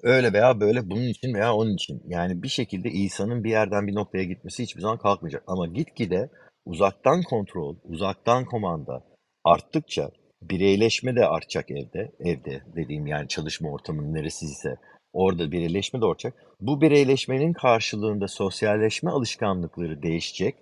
[0.02, 2.02] Öyle veya böyle bunun için veya onun için.
[2.06, 5.42] Yani bir şekilde insanın bir yerden bir noktaya gitmesi hiçbir zaman kalkmayacak.
[5.46, 6.30] Ama gitgide
[6.64, 9.04] uzaktan kontrol, uzaktan komanda
[9.44, 10.10] arttıkça
[10.42, 12.12] bireyleşme de artacak evde.
[12.20, 14.76] Evde dediğim yani çalışma ortamının neresiyse
[15.12, 16.34] orada bireyleşme de artacak.
[16.60, 20.54] Bu bireyleşmenin karşılığında sosyalleşme alışkanlıkları değişecek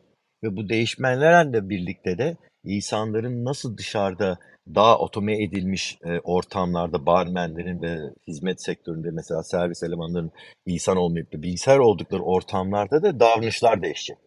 [0.44, 4.38] ve bu değişmelerle birlikte de insanların nasıl dışarıda
[4.74, 7.98] daha otome edilmiş e, ortamlarda barmenlerin ve
[8.28, 10.32] hizmet sektöründe mesela servis elemanlarının
[10.66, 14.18] insan olmayıp da bilgisayar oldukları ortamlarda da davranışlar değişecek.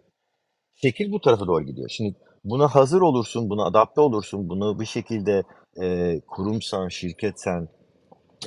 [0.75, 1.89] Şekil bu tarafa doğru gidiyor.
[1.89, 5.43] Şimdi buna hazır olursun, buna adapte olursun, bunu bir şekilde
[5.81, 7.67] e, kurumsan, şirketsen,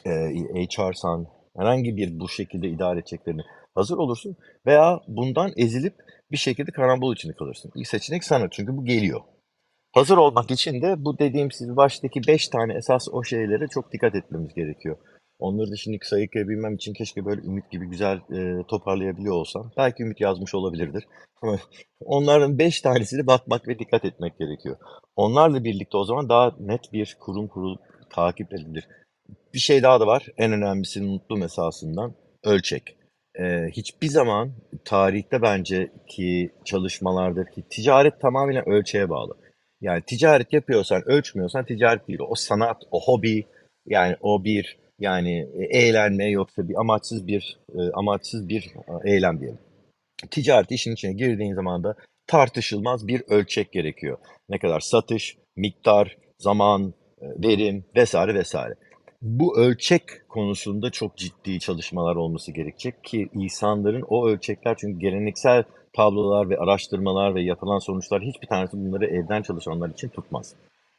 [0.06, 0.10] e,
[0.76, 1.26] HR'san,
[1.56, 3.42] herhangi bir bu şekilde idare edeceklerini
[3.74, 5.94] hazır olursun veya bundan ezilip
[6.30, 7.72] bir şekilde karambol içinde kalırsın.
[7.74, 9.20] İlk seçenek sana çünkü bu geliyor.
[9.92, 14.14] Hazır olmak için de bu dediğim siz baştaki 5 tane esas o şeylere çok dikkat
[14.14, 14.96] etmemiz gerekiyor.
[15.38, 19.70] Onları da şimdi sayıklayabilmem için keşke böyle Ümit gibi güzel e, toparlayabiliyor olsam.
[19.76, 21.04] Belki Ümit yazmış olabilirdir.
[22.00, 24.76] Onların 5 tanesine bakmak ve dikkat etmek gerekiyor.
[25.16, 27.76] Onlarla birlikte o zaman daha net bir kurum kurul
[28.10, 28.88] takip edilir.
[29.54, 30.26] Bir şey daha da var.
[30.36, 32.96] En önemlisinin mutlu esasından ölçek.
[33.40, 34.52] Ee, hiçbir zaman
[34.84, 39.41] tarihte bence ki çalışmalardaki ticaret tamamen ölçeğe bağlı.
[39.82, 42.20] Yani ticaret yapıyorsan, ölçmüyorsan ticaret değil.
[42.28, 43.44] O sanat, o hobi,
[43.86, 49.40] yani o bir yani e, eğlenme yoksa bir amaçsız bir e, amaçsız bir e, eylem
[49.40, 49.58] diyelim.
[50.30, 51.94] Ticaret işin içine girdiğin zaman da
[52.26, 54.18] tartışılmaz bir ölçek gerekiyor.
[54.48, 58.74] Ne kadar satış, miktar, zaman, verim vesaire vesaire.
[59.22, 66.50] Bu ölçek konusunda çok ciddi çalışmalar olması gerekecek ki insanların o ölçekler çünkü geleneksel tablolar
[66.50, 70.54] ve araştırmalar ve yapılan sonuçlar hiçbir tanesi bunları evden çalışanlar için tutmaz.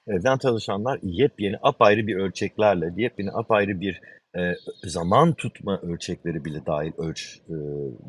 [0.08, 4.01] Evden çalışanlar yepyeni apayrı bir ölçeklerle, yepyeni apayrı bir
[4.38, 4.53] e,
[4.84, 7.56] zaman tutma ölçekleri bile dahil ölç e,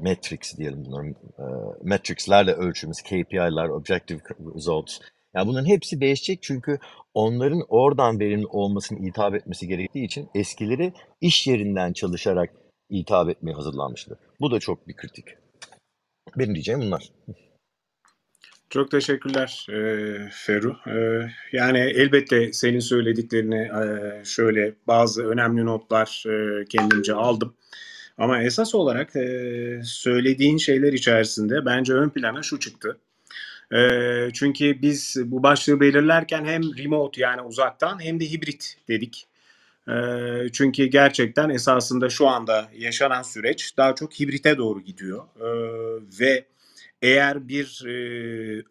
[0.03, 1.44] metrics diyelim bunların e,
[1.83, 4.20] metricslerle ölçümüz, KPI'ler, objective
[4.55, 4.99] results.
[5.35, 6.79] Yani bunların hepsi değişecek çünkü
[7.14, 12.51] onların oradan verimli olmasını hitap etmesi gerektiği için eskileri iş yerinden çalışarak
[12.90, 14.18] hitap etmeye hazırlanmıştır.
[14.40, 15.43] Bu da çok bir kritik.
[16.37, 17.12] Benim diyeceğim bunlar.
[18.70, 20.76] Çok teşekkürler e, Feru.
[20.87, 20.96] E,
[21.52, 27.54] yani elbette senin söylediklerini e, şöyle bazı önemli notlar e, kendimce aldım.
[28.18, 32.98] Ama esas olarak e, söylediğin şeyler içerisinde bence ön plana şu çıktı.
[33.72, 33.78] E,
[34.32, 39.26] çünkü biz bu başlığı belirlerken hem remote yani uzaktan hem de hibrit dedik.
[39.88, 39.94] E,
[40.53, 45.25] çünkü gerçekten esasında şu anda yaşanan süreç daha çok hibrite doğru gidiyor.
[45.40, 45.49] E,
[46.20, 46.47] ve
[47.03, 47.92] eğer bir e,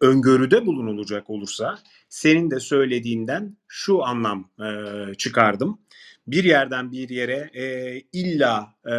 [0.00, 5.78] öngörüde bulunulacak olursa senin de söylediğinden şu anlam e, çıkardım.
[6.26, 8.90] Bir yerden bir yere e, illa e,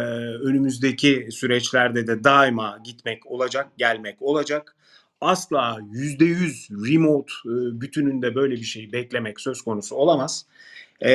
[0.46, 4.76] önümüzdeki süreçlerde de daima gitmek olacak, gelmek olacak.
[5.20, 10.46] Asla yüzde yüz remote e, bütününde böyle bir şey beklemek söz konusu olamaz.
[11.04, 11.10] E,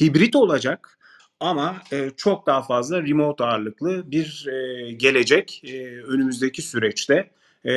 [0.00, 0.98] hibrit olacak
[1.40, 7.30] ama e, çok daha fazla remote ağırlıklı bir e, gelecek e, önümüzdeki süreçte
[7.66, 7.72] e,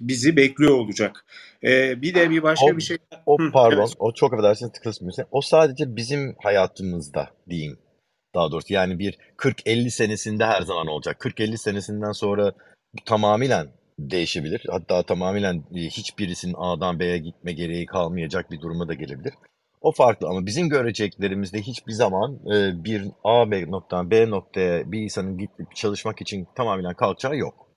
[0.00, 1.24] bizi bekliyor olacak.
[1.64, 2.96] E, bir de bir başka O, bir şey.
[3.26, 3.94] o Hı, pardon, evet.
[3.98, 5.12] o çok affedersiniz tıkılsın.
[5.30, 7.78] O sadece bizim hayatımızda diyeyim.
[8.34, 11.20] Daha doğrusu yani bir 40-50 senesinde her zaman olacak.
[11.20, 12.52] 40-50 senesinden sonra
[13.04, 14.62] tamamen değişebilir.
[14.70, 19.34] Hatta tamamen e, hiçbirisinin A'dan B'ye gitme gereği kalmayacak bir duruma da gelebilir.
[19.80, 25.38] O farklı ama bizim göreceklerimizde hiçbir zaman e, bir A noktadan B noktaya bir insanın
[25.38, 27.70] gidip çalışmak için tamamen kalkacağı yok.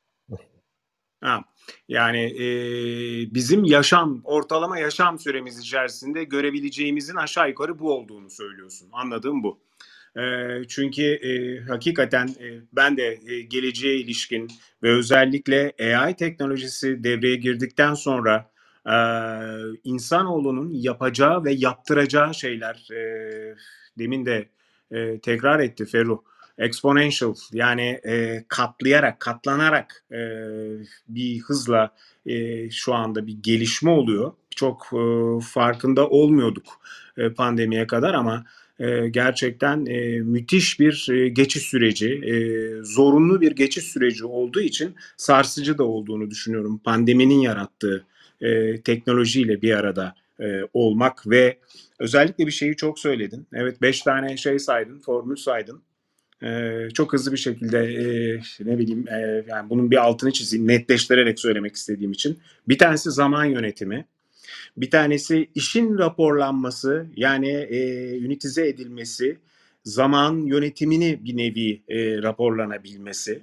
[1.22, 1.42] Ha,
[1.88, 2.46] yani e,
[3.34, 8.90] bizim yaşam, ortalama yaşam süremiz içerisinde görebileceğimizin aşağı yukarı bu olduğunu söylüyorsun.
[8.94, 9.60] Anladığım bu.
[10.18, 10.24] E,
[10.68, 14.48] çünkü e, hakikaten e, ben de e, geleceğe ilişkin
[14.84, 18.53] ve özellikle AI teknolojisi devreye girdikten sonra
[18.88, 18.96] e,
[19.84, 23.56] insanoğlunun yapacağı ve yaptıracağı şeyler e,
[23.98, 24.50] demin de
[24.92, 26.24] e, tekrar etti Ferru
[26.58, 30.20] exponential yani e, katlayarak, katlanarak e,
[31.08, 34.32] bir hızla e, şu anda bir gelişme oluyor.
[34.56, 35.00] Çok e,
[35.42, 36.82] farkında olmuyorduk
[37.18, 38.46] e, pandemiye kadar ama
[38.80, 42.36] e, gerçekten e, müthiş bir e, geçiş süreci, e,
[42.84, 46.82] zorunlu bir geçiş süreci olduğu için sarsıcı da olduğunu düşünüyorum.
[46.84, 48.06] Pandeminin yarattığı
[48.42, 51.58] e, teknolojiyle bir arada e, olmak ve
[52.00, 53.48] özellikle bir şeyi çok söyledin.
[53.54, 55.82] Evet beş tane şey saydın, formül saydın.
[56.44, 58.06] Ee, çok hızlı bir şekilde e,
[58.60, 62.40] ne bileyim e, yani bunun bir altını çizeyim netleştirerek söylemek istediğim için.
[62.68, 64.06] Bir tanesi zaman yönetimi.
[64.78, 69.38] Bir tanesi işin raporlanması yani e, ünitize edilmesi,
[69.84, 73.42] zaman yönetimini bir nevi e, raporlanabilmesi.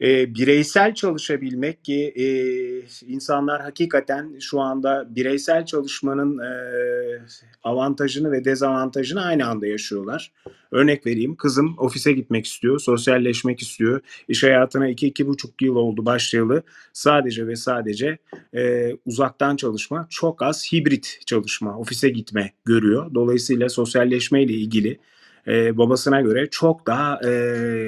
[0.00, 2.26] E, bireysel çalışabilmek ki e,
[3.06, 6.50] insanlar hakikaten şu anda bireysel çalışmanın e,
[7.62, 10.32] avantajını ve dezavantajını aynı anda yaşıyorlar.
[10.70, 14.00] Örnek vereyim kızım ofise gitmek istiyor, sosyalleşmek istiyor.
[14.28, 16.62] İş hayatına iki iki buçuk yıl oldu başlayalı.
[16.92, 18.18] Sadece ve sadece
[18.54, 23.14] e, uzaktan çalışma, çok az hibrit çalışma, ofise gitme görüyor.
[23.14, 24.98] Dolayısıyla sosyalleşme ile ilgili
[25.46, 27.30] e, babasına göre çok daha e,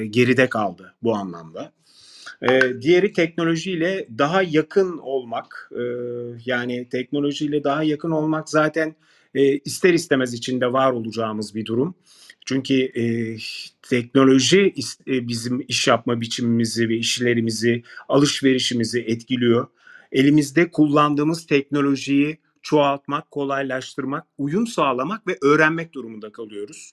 [0.07, 1.73] geride kaldı bu anlamda.
[2.43, 5.71] E, diğeri teknolojiyle daha yakın olmak.
[5.73, 5.83] E,
[6.45, 8.95] yani teknolojiyle daha yakın olmak zaten
[9.35, 11.95] e, ister istemez içinde var olacağımız bir durum.
[12.47, 13.37] Çünkü e,
[13.83, 14.75] teknoloji
[15.07, 19.67] e, bizim iş yapma biçimimizi ve işlerimizi, alışverişimizi etkiliyor.
[20.13, 26.93] Elimizde kullandığımız teknolojiyi çoğaltmak, kolaylaştırmak, uyum sağlamak ve öğrenmek durumunda kalıyoruz.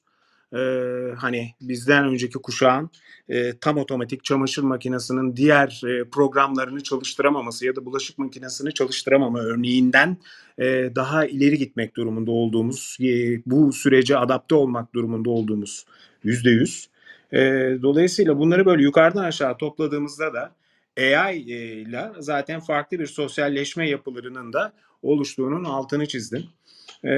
[0.54, 2.90] Ee, hani bizden önceki kuşağın
[3.30, 10.18] e, tam otomatik çamaşır makinesinin diğer e, programlarını çalıştıramaması ya da bulaşık makinesini çalıştıramama örneğinden
[10.58, 15.86] e, daha ileri gitmek durumunda olduğumuz, e, bu sürece adapte olmak durumunda olduğumuz
[16.24, 16.90] yüzde yüz.
[17.34, 17.40] E,
[17.82, 20.56] dolayısıyla bunları böyle yukarıdan aşağı topladığımızda da
[20.98, 26.44] AI ile zaten farklı bir sosyalleşme yapılarının da oluştuğunun altını çizdim.
[27.04, 27.10] Ee,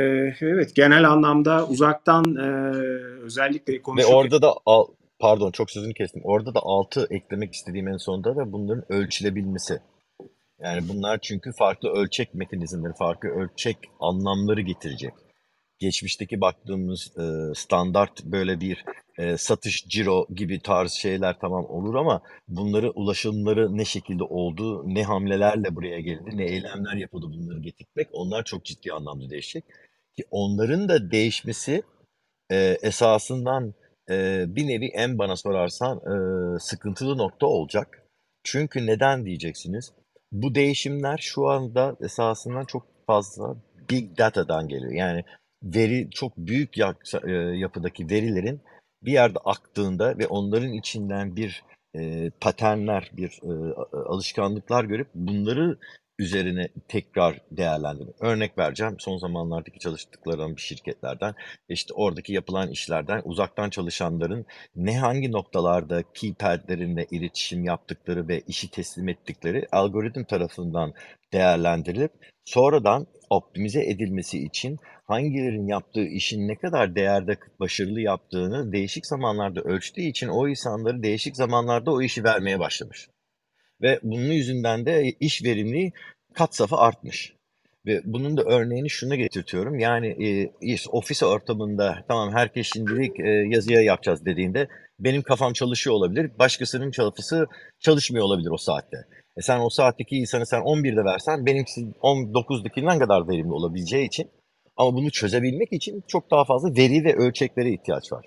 [0.41, 2.49] evet genel anlamda uzaktan e,
[3.23, 4.85] özellikle Ve konuşurken orada da al,
[5.19, 6.21] pardon çok sözünü kestim.
[6.25, 9.79] Orada da altı eklemek istediğim en sonunda da bunların ölçülebilmesi.
[10.61, 15.13] Yani bunlar çünkü farklı ölçek mekanizmaları, farklı ölçek anlamları getirecek.
[15.79, 18.85] Geçmişteki baktığımız e, standart böyle bir
[19.17, 25.03] e, satış ciro gibi tarz şeyler tamam olur ama bunları ulaşımları ne şekilde oldu, ne
[25.03, 29.65] hamlelerle buraya geldi, ne eylemler yapıldı bunları getirmek onlar çok ciddi anlamda değişecek.
[30.17, 31.83] Ki onların da değişmesi
[32.51, 33.73] e, esasından
[34.09, 38.03] e, bir nevi en bana sorarsan e, sıkıntılı nokta olacak.
[38.43, 39.91] Çünkü neden diyeceksiniz?
[40.31, 43.55] Bu değişimler şu anda esasından çok fazla
[43.89, 44.91] big data'dan geliyor.
[44.91, 45.23] Yani
[45.63, 48.61] veri çok büyük e, yapıdaki verilerin
[49.03, 51.63] bir yerde aktığında ve onların içinden bir
[51.95, 55.77] e, paternler, bir e, alışkanlıklar görüp bunları
[56.19, 58.15] üzerine tekrar değerlendirmek.
[58.19, 58.95] Örnek vereceğim.
[58.99, 61.35] Son zamanlardaki çalıştıklarım bir şirketlerden
[61.69, 64.45] işte oradaki yapılan işlerden uzaktan çalışanların
[64.75, 70.93] ne hangi noktalarda keypadlerinle iletişim yaptıkları ve işi teslim ettikleri algoritm tarafından
[71.33, 72.11] değerlendirilip
[72.45, 80.01] sonradan optimize edilmesi için hangilerinin yaptığı işin ne kadar değerde başarılı yaptığını değişik zamanlarda ölçtüğü
[80.01, 83.09] için o insanları değişik zamanlarda o işi vermeye başlamış.
[83.81, 85.91] Ve bunun yüzünden de iş verimliliği
[86.33, 87.33] kat safı artmış.
[87.85, 89.79] Ve bunun da örneğini şuna getirtiyorum.
[89.79, 90.07] Yani
[90.61, 94.67] e, ofis ortamında tamam herkes şimdilik e, yazıya yapacağız dediğinde
[94.99, 96.31] benim kafam çalışıyor olabilir.
[96.39, 97.47] Başkasının kafası
[97.79, 98.97] çalışmıyor olabilir o saatte.
[99.39, 104.31] E sen o saatteki insanı sen 11'de versen benimkisi 19'dakinden kadar verimli olabileceği için
[104.77, 108.25] ama bunu çözebilmek için çok daha fazla veri ve ölçeklere ihtiyaç var.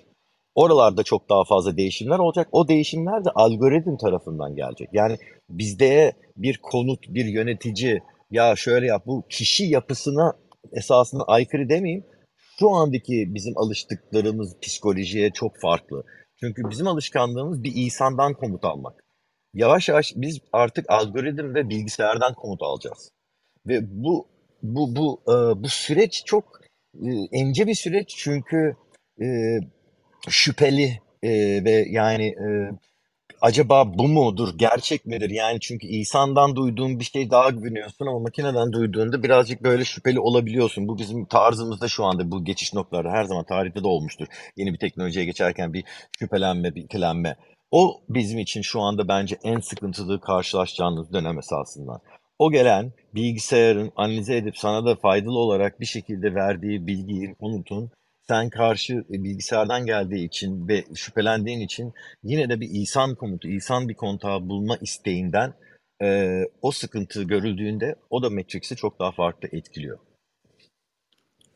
[0.55, 2.47] Oralarda çok daha fazla değişimler olacak.
[2.51, 4.89] O değişimler de algoritm tarafından gelecek.
[4.93, 5.17] Yani
[5.49, 10.33] bizde bir konut, bir yönetici ya şöyle yap bu kişi yapısına
[10.71, 12.05] esasında aykırı demeyeyim.
[12.59, 16.03] Şu andaki bizim alıştıklarımız psikolojiye çok farklı.
[16.39, 19.02] Çünkü bizim alışkanlığımız bir insandan komut almak.
[19.53, 23.11] Yavaş yavaş biz artık algoritm ve bilgisayardan komut alacağız.
[23.67, 24.27] Ve bu
[24.63, 26.61] bu bu e, bu süreç çok
[26.95, 28.75] e, ence bir süreç çünkü
[29.21, 29.25] e,
[30.29, 31.29] şüpheli e,
[31.65, 32.47] ve yani e,
[33.41, 35.29] acaba bu mudur, gerçek midir?
[35.29, 40.87] Yani çünkü insandan duyduğun bir şey daha güveniyorsun ama makineden duyduğunda birazcık böyle şüpheli olabiliyorsun.
[40.87, 44.27] Bu bizim tarzımızda şu anda bu geçiş noktaları her zaman tarihte de olmuştur.
[44.57, 45.83] Yeni bir teknolojiye geçerken bir
[46.19, 47.35] şüphelenme, bir ikilenme.
[47.75, 52.01] O bizim için şu anda bence en sıkıntılı karşılaşacağımız dönem esasında.
[52.39, 57.91] O gelen bilgisayarın analize edip sana da faydalı olarak bir şekilde verdiği bilgiyi, konutun
[58.27, 63.89] sen karşı e, bilgisayardan geldiği için ve şüphelendiğin için yine de bir insan komutu, insan
[63.89, 65.53] bir kontağı bulma isteğinden
[66.01, 69.99] e, o sıkıntı görüldüğünde o da Matrix'i çok daha farklı etkiliyor.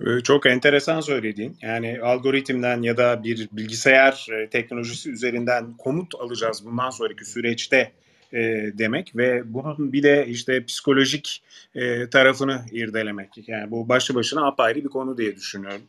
[0.05, 1.57] Ee, çok enteresan söylediğin.
[1.61, 7.91] Yani algoritmden ya da bir bilgisayar e, teknolojisi üzerinden komut alacağız bundan sonraki süreçte
[8.33, 8.39] e,
[8.77, 11.43] demek ve bunun bir de işte psikolojik
[11.75, 13.29] e, tarafını irdelemek.
[13.47, 15.81] Yani bu başlı başına apayrı bir konu diye düşünüyorum.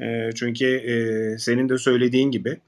[0.00, 0.94] E, çünkü e,
[1.38, 2.60] senin de söylediğin gibi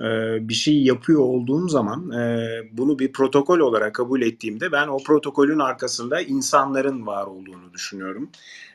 [0.00, 0.04] e,
[0.48, 5.58] bir şey yapıyor olduğum zaman e, bunu bir protokol olarak kabul ettiğimde ben o protokolün
[5.58, 8.30] arkasında insanların var olduğunu düşünüyorum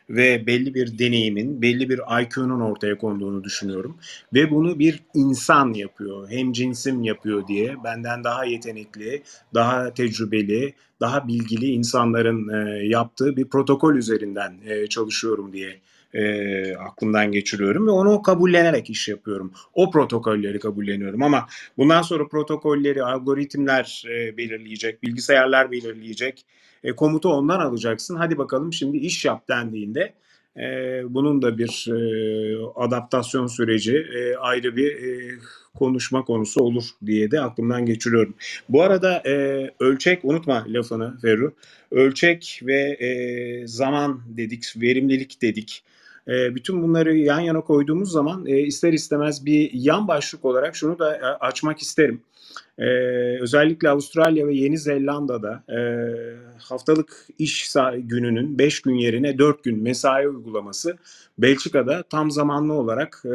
[0.09, 3.97] ve belli bir deneyimin, belli bir IQ'nun ortaya konduğunu düşünüyorum.
[4.33, 11.27] Ve bunu bir insan yapıyor, hem cinsim yapıyor diye benden daha yetenekli, daha tecrübeli, daha
[11.27, 15.81] bilgili insanların e, yaptığı bir protokol üzerinden e, çalışıyorum diye
[16.13, 19.53] e, aklımdan geçiriyorum ve onu kabullenerek iş yapıyorum.
[19.73, 26.45] O protokolleri kabulleniyorum ama bundan sonra protokolleri algoritmler e, belirleyecek, bilgisayarlar belirleyecek.
[26.85, 28.15] E, komutu ondan alacaksın.
[28.15, 30.13] Hadi bakalım şimdi iş yap dendiğinde
[30.57, 30.63] e,
[31.09, 31.97] bunun da bir e,
[32.75, 35.39] adaptasyon süreci e, ayrı bir e,
[35.75, 38.33] konuşma konusu olur diye de aklımdan geçiriyorum.
[38.69, 41.53] Bu arada e, ölçek unutma lafını Ferru.
[41.91, 45.83] Ölçek ve e, zaman dedik, verimlilik dedik.
[46.27, 50.99] E, bütün bunları yan yana koyduğumuz zaman e, ister istemez bir yan başlık olarak şunu
[50.99, 52.21] da e, açmak isterim.
[52.79, 52.85] Ee,
[53.41, 55.79] özellikle Avustralya ve Yeni Zelanda'da e,
[56.59, 60.97] haftalık iş gününün 5 gün yerine 4 gün mesai uygulaması
[61.37, 63.29] Belçika'da tam zamanlı olarak e,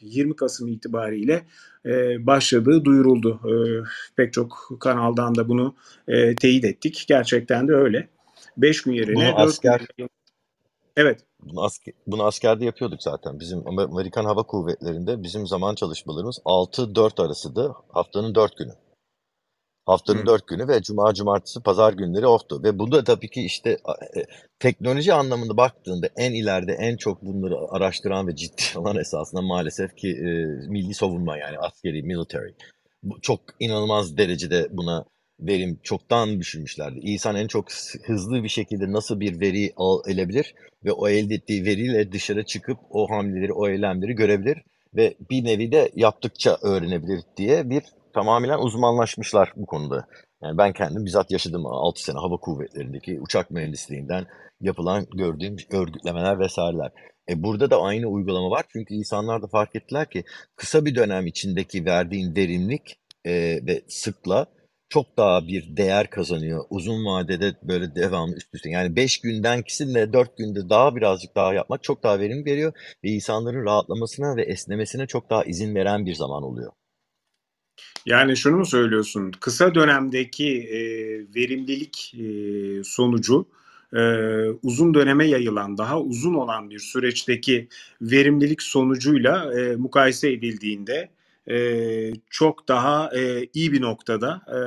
[0.00, 1.46] 20 Kasım itibariyle
[1.86, 3.40] e, başladığı duyuruldu.
[3.44, 3.52] E,
[4.16, 5.74] pek çok kanaldan da bunu
[6.08, 7.04] e, teyit ettik.
[7.08, 8.08] Gerçekten de öyle.
[8.56, 10.08] 5 gün yerine Bunu 4 asker gün
[10.98, 11.20] Evet.
[11.42, 13.40] Bunu, asker, bunu askerde yapıyorduk zaten.
[13.40, 17.74] Bizim Amerikan Hava Kuvvetleri'nde bizim zaman çalışmalarımız 6-4 arasıydı.
[17.88, 18.72] Haftanın 4 günü.
[19.88, 20.26] Haftanın Hı.
[20.26, 22.62] 4 günü ve cuma, cumartesi, pazar günleri off'tu.
[22.62, 23.70] Ve bu da tabii ki işte
[24.16, 24.24] e,
[24.58, 30.08] teknoloji anlamında baktığında en ileride en çok bunları araştıran ve ciddi olan esasında maalesef ki
[30.08, 30.30] e,
[30.68, 32.50] milli savunma yani askeri, military.
[33.02, 35.04] Bu çok inanılmaz derecede buna
[35.40, 36.98] verim çoktan düşünmüşlerdi.
[37.02, 37.66] İnsan en çok
[38.06, 43.10] hızlı bir şekilde nasıl bir veri alabilir ve o elde ettiği veriyle dışarı çıkıp o
[43.10, 44.58] hamleleri, o eylemleri görebilir
[44.96, 47.82] ve bir nevi de yaptıkça öğrenebilir diye bir
[48.18, 50.06] tamamen uzmanlaşmışlar bu konuda.
[50.42, 54.26] Yani ben kendim bizzat yaşadım 6 sene hava kuvvetlerindeki uçak mühendisliğinden
[54.60, 56.90] yapılan gördüğüm örgütlemeler vesaireler.
[57.30, 60.24] E burada da aynı uygulama var çünkü insanlar da fark ettiler ki
[60.56, 63.32] kısa bir dönem içindeki verdiğin verimlilik e,
[63.66, 64.46] ve sıkla
[64.88, 66.64] çok daha bir değer kazanıyor.
[66.70, 68.70] Uzun vadede böyle devamlı üst üste.
[68.70, 72.72] Yani 5 gündenkisinde 4 günde daha birazcık daha yapmak çok daha verim veriyor
[73.04, 76.72] ve insanların rahatlamasına ve esnemesine çok daha izin veren bir zaman oluyor.
[78.08, 79.32] Yani şunu mu söylüyorsun?
[79.40, 80.78] Kısa dönemdeki e,
[81.34, 82.24] verimlilik e,
[82.84, 83.46] sonucu
[83.92, 84.00] e,
[84.62, 87.68] uzun döneme yayılan, daha uzun olan bir süreçteki
[88.02, 91.08] verimlilik sonucuyla e, mukayese edildiğinde
[91.50, 91.58] e,
[92.30, 94.42] çok daha e, iyi bir noktada.
[94.48, 94.58] E,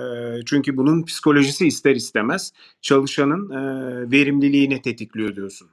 [0.46, 3.62] çünkü bunun psikolojisi ister istemez çalışanın e,
[4.12, 5.68] verimliliğini tetikliyor diyorsun.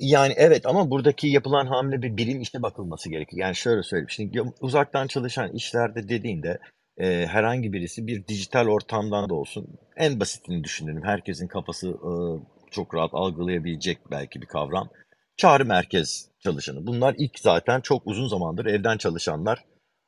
[0.00, 3.36] Yani evet ama buradaki yapılan hamle bir bilim işine bakılması gerekir.
[3.36, 6.58] Yani şöyle söyleyeyim, şimdi uzaktan çalışan işlerde dediğinde
[7.00, 11.02] eee, herhangi birisi bir dijital ortamdan da olsun en basitini düşünelim.
[11.04, 12.40] Herkesin kafası ııı,
[12.70, 14.88] çok rahat algılayabilecek belki bir kavram.
[15.36, 16.86] Çağrı merkez çalışanı.
[16.86, 19.64] Bunlar ilk zaten çok uzun zamandır evden çalışanlar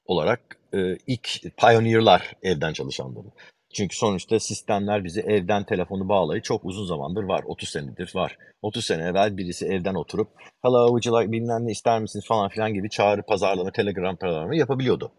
[0.07, 0.41] olarak
[0.73, 3.27] eee, ilk pioneer'lar evden çalışanları.
[3.75, 7.45] Çünkü sonuçta sistemler bizi evden telefonu bağlayı çok uzun zamandır var.
[7.47, 8.39] 30 senedir var.
[8.63, 10.29] 30 sene evvel birisi evden oturup
[10.63, 14.55] hello would you like bilmem ne ister misiniz falan filan gibi çağrı pazarlama, telegram pazarlama
[14.55, 15.13] yapabiliyordu.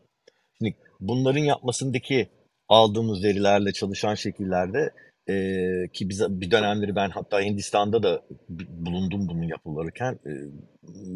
[0.58, 2.30] Şimdi bunların yapmasındaki
[2.70, 4.94] aldığımız verilerle çalışan şekillerde
[5.30, 8.22] Eee, ki biz bir dönemleri ben hatta Hindistan'da da
[8.70, 10.34] bulundum bunun yapılırken eee,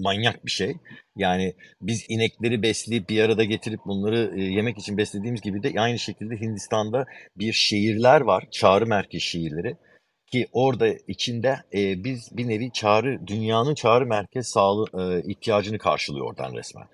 [0.02, 0.76] manyak bir şey.
[1.16, 6.00] Yani biz inekleri besleyip bir arada getirip bunları eee, yemek için beslediğimiz gibi de aynı
[6.00, 7.06] şekilde Hindistan'da
[7.38, 9.76] bir şehirler var, çağrı merkez şehirleri
[10.32, 16.26] ki orada içinde eee, biz bir nevi çağrı dünyanın çağrı merkez sağlığı eee, ihtiyacını karşılıyor
[16.28, 16.86] oradan resmen.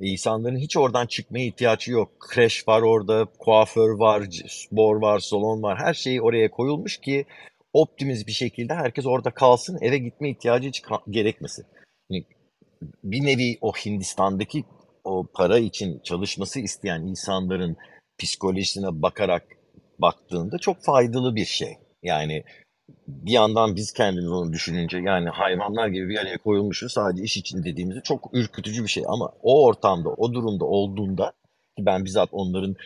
[0.00, 2.20] İnsanların hiç oradan çıkmaya ihtiyacı yok.
[2.20, 5.78] Kreş var orada, kuaför var, spor var, salon var.
[5.78, 7.24] Her şey oraya koyulmuş ki
[7.72, 11.66] optimiz bir şekilde herkes orada kalsın, eve gitme ihtiyacı hiç gerekmesin.
[12.10, 12.24] Yani
[13.04, 14.64] bir nevi o Hindistan'daki
[15.04, 17.76] o para için çalışması isteyen insanların
[18.18, 19.46] psikolojisine bakarak
[19.98, 21.74] baktığında çok faydalı bir şey.
[22.02, 22.44] Yani
[23.08, 27.64] bir yandan biz kendimiz onu düşününce yani hayvanlar gibi bir araya koyulmuşuz sadece iş için
[27.64, 31.32] dediğimizde çok ürkütücü bir şey ama o ortamda o durumda olduğunda
[31.76, 32.76] ki ben bizzat onların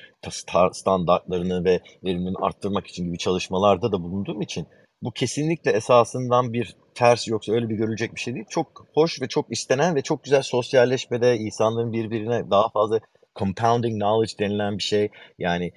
[0.72, 4.66] standartlarını ve verimini arttırmak için gibi çalışmalarda da bulunduğum için
[5.02, 8.46] bu kesinlikle esasından bir ters yoksa öyle bir görülecek bir şey değil.
[8.48, 13.00] Çok hoş ve çok istenen ve çok güzel sosyalleşmede insanların birbirine daha fazla
[13.38, 15.08] compounding knowledge denilen bir şey.
[15.38, 15.72] Yani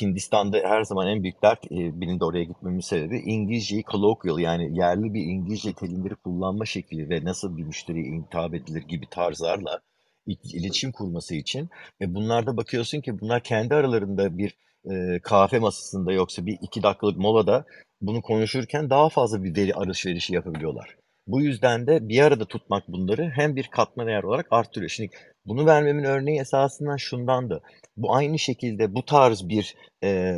[0.00, 4.78] Hindistan'da her zaman en büyük dert e, benim de oraya gitmemin sebebi İngilizceyi colloquial yani
[4.78, 9.80] yerli bir İngilizce terimleri kullanma şekli ve nasıl bir müşteriye hitap edilir gibi tarzlarla
[10.26, 11.68] iletişim kurması için
[12.00, 14.56] ve bunlarda bakıyorsun ki bunlar kendi aralarında bir
[14.90, 17.64] e, kahve masasında yoksa bir iki dakikalık molada
[18.00, 20.96] bunu konuşurken daha fazla bir veri alışverişi yapabiliyorlar.
[21.26, 24.90] Bu yüzden de bir arada tutmak bunları hem bir katma değer olarak arttırıyor.
[24.90, 25.10] Şimdi
[25.46, 27.62] bunu vermemin örneği esasından şundandı.
[27.96, 30.34] Bu aynı şekilde bu tarz bir e,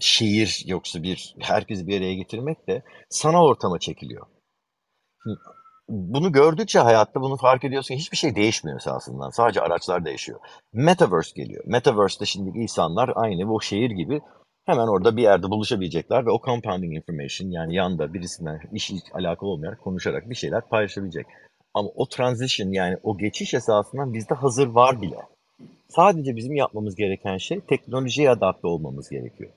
[0.00, 4.26] şehir yoksa bir herkesi bir araya getirmek de sanal ortama çekiliyor.
[5.88, 7.94] Bunu gördükçe hayatta bunu fark ediyorsun.
[7.94, 9.30] Hiçbir şey değişmiyor esasından.
[9.30, 10.40] Sadece araçlar değişiyor.
[10.72, 11.64] Metaverse geliyor.
[11.66, 14.20] Metaverse'de şimdi insanlar aynı bu şehir gibi
[14.66, 19.80] hemen orada bir yerde buluşabilecekler ve o compounding information yani yanda birisinden iş alakalı olmayarak
[19.80, 21.26] konuşarak bir şeyler paylaşabilecek.
[21.76, 25.16] Ama o transition yani o geçiş esasından bizde hazır var bile.
[25.88, 29.50] Sadece bizim yapmamız gereken şey teknolojiye adapte olmamız gerekiyor.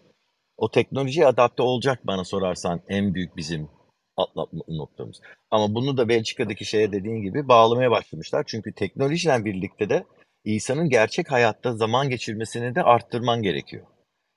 [0.58, 3.70] O teknolojiye adapte olacak bana sorarsan en büyük bizim
[4.18, 5.22] atlatma noktamız.
[5.52, 8.44] Ama bunu da Belçika'daki şeye dediğin gibi bağlamaya başlamışlar.
[8.48, 10.04] Çünkü teknolojiyle birlikte de
[10.46, 13.86] insanın gerçek hayatta zaman geçirmesini de arttırman gerekiyor.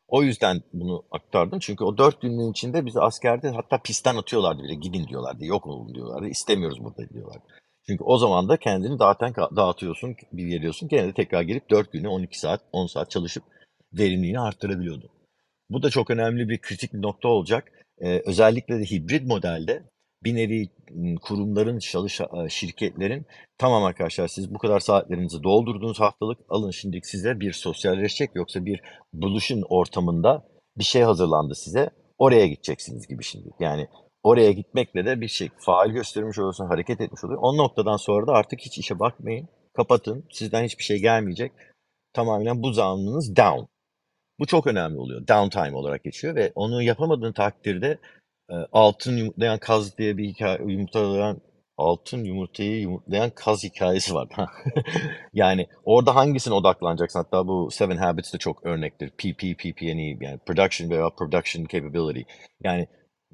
[0.08, 1.58] O yüzden bunu aktardım.
[1.58, 4.74] Çünkü o dört günün içinde bizi askerde hatta pistten atıyorlardı bile.
[4.74, 6.28] Gidin diyorlardı, yok olun diyorlardı.
[6.28, 7.61] İstemiyoruz burada diyorlardı.
[7.86, 10.88] Çünkü o zaman da kendini zaten dağıtıyorsun, bir geliyorsun.
[10.88, 13.44] Gene de tekrar gelip 4 günü 12 saat, 10 saat çalışıp
[13.92, 15.10] verimliliğini arttırabiliyordun.
[15.70, 17.72] Bu da çok önemli bir kritik bir nokta olacak.
[18.00, 19.82] Ee, özellikle de hibrit modelde
[20.24, 20.68] bir nevi
[21.22, 23.26] kurumların, çalış şirketlerin
[23.58, 28.80] tamam arkadaşlar siz bu kadar saatlerinizi doldurdunuz haftalık alın şimdi size bir sosyalleşecek yoksa bir
[29.12, 30.46] buluşun ortamında
[30.78, 33.48] bir şey hazırlandı size oraya gideceksiniz gibi şimdi.
[33.60, 33.88] Yani
[34.22, 37.40] oraya gitmekle de bir şey faal göstermiş oluyorsun, hareket etmiş oluyor.
[37.42, 41.52] O noktadan sonra da artık hiç işe bakmayın, kapatın, sizden hiçbir şey gelmeyecek.
[42.12, 43.64] Tamamen bu zamanınız down.
[44.38, 45.28] Bu çok önemli oluyor.
[45.28, 47.98] Downtime olarak geçiyor ve onu yapamadığın takdirde
[48.50, 51.40] e, altın yumurtlayan kaz diye bir hikaye, yumurtlayan
[51.76, 54.28] altın yumurtayı yumurtlayan kaz hikayesi var.
[55.32, 57.18] yani orada hangisine odaklanacaksın?
[57.18, 59.10] Hatta bu Seven Habits'te çok örnektir.
[59.10, 62.22] PP, PPNE yani Production veya Production Capability.
[62.64, 62.88] Yani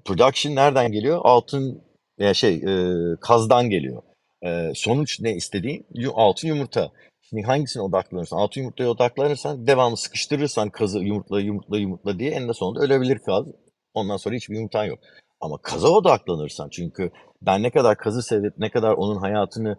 [0.08, 1.20] production nereden geliyor?
[1.24, 1.82] Altın
[2.18, 4.02] veya şey e, kazdan geliyor.
[4.42, 5.86] E, sonuç ne istediğin?
[6.14, 6.92] Altın yumurta.
[7.22, 12.80] Şimdi hangisine odaklanırsan, altın yumurtaya odaklanırsan devamlı sıkıştırırsan kazı yumurtla yumurtla yumurtla diye eninde sonunda
[12.80, 13.46] ölebilir kaz.
[13.94, 14.98] Ondan sonra hiçbir yumurtan yok.
[15.40, 17.10] Ama kaza odaklanırsan çünkü
[17.42, 19.76] ben ne kadar kazı sevip ne kadar onun hayatını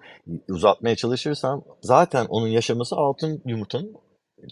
[0.50, 3.96] uzatmaya çalışırsam zaten onun yaşaması altın yumurtanın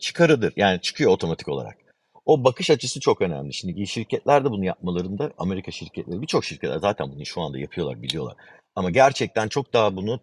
[0.02, 0.54] çıkarıdır.
[0.56, 1.87] Yani çıkıyor otomatik olarak.
[2.28, 3.54] O bakış açısı çok önemli.
[3.54, 8.36] Şimdi şirketler de bunu yapmalarında Amerika şirketleri birçok şirketler zaten bunu şu anda yapıyorlar biliyorlar.
[8.76, 10.20] Ama gerçekten çok daha bunu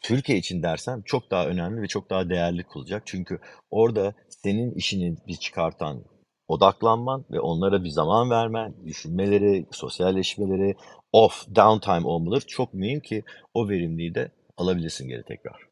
[0.00, 3.02] Türkiye için dersem çok daha önemli ve çok daha değerli kılacak.
[3.06, 3.38] Çünkü
[3.70, 6.04] orada senin işini bir çıkartan
[6.48, 10.76] odaklanman ve onlara bir zaman vermen, düşünmeleri, sosyalleşmeleri,
[11.12, 13.24] off, downtime olmaları çok mühim ki
[13.54, 15.71] o verimliği de alabilirsin geri tekrar.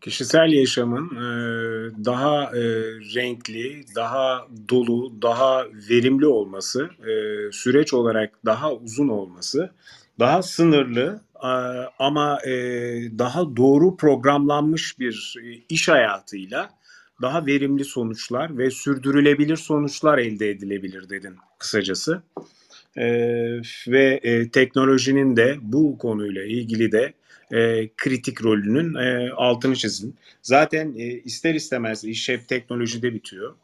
[0.00, 1.24] Kişisel yaşamın e,
[2.04, 2.62] daha e,
[3.14, 7.12] renkli, daha dolu, daha verimli olması, e,
[7.52, 9.70] süreç olarak daha uzun olması,
[10.18, 11.20] daha sınırlı
[11.98, 12.38] ama
[13.18, 15.36] daha doğru programlanmış bir
[15.68, 16.70] iş hayatıyla
[17.22, 22.22] daha verimli sonuçlar ve sürdürülebilir sonuçlar elde edilebilir dedin kısacası.
[23.88, 24.20] Ve
[24.52, 27.14] teknolojinin de bu konuyla ilgili de
[27.52, 30.16] e, kritik rolünün e, altını çizin.
[30.42, 33.54] Zaten e, ister istemez iş hep teknolojide bitiyor.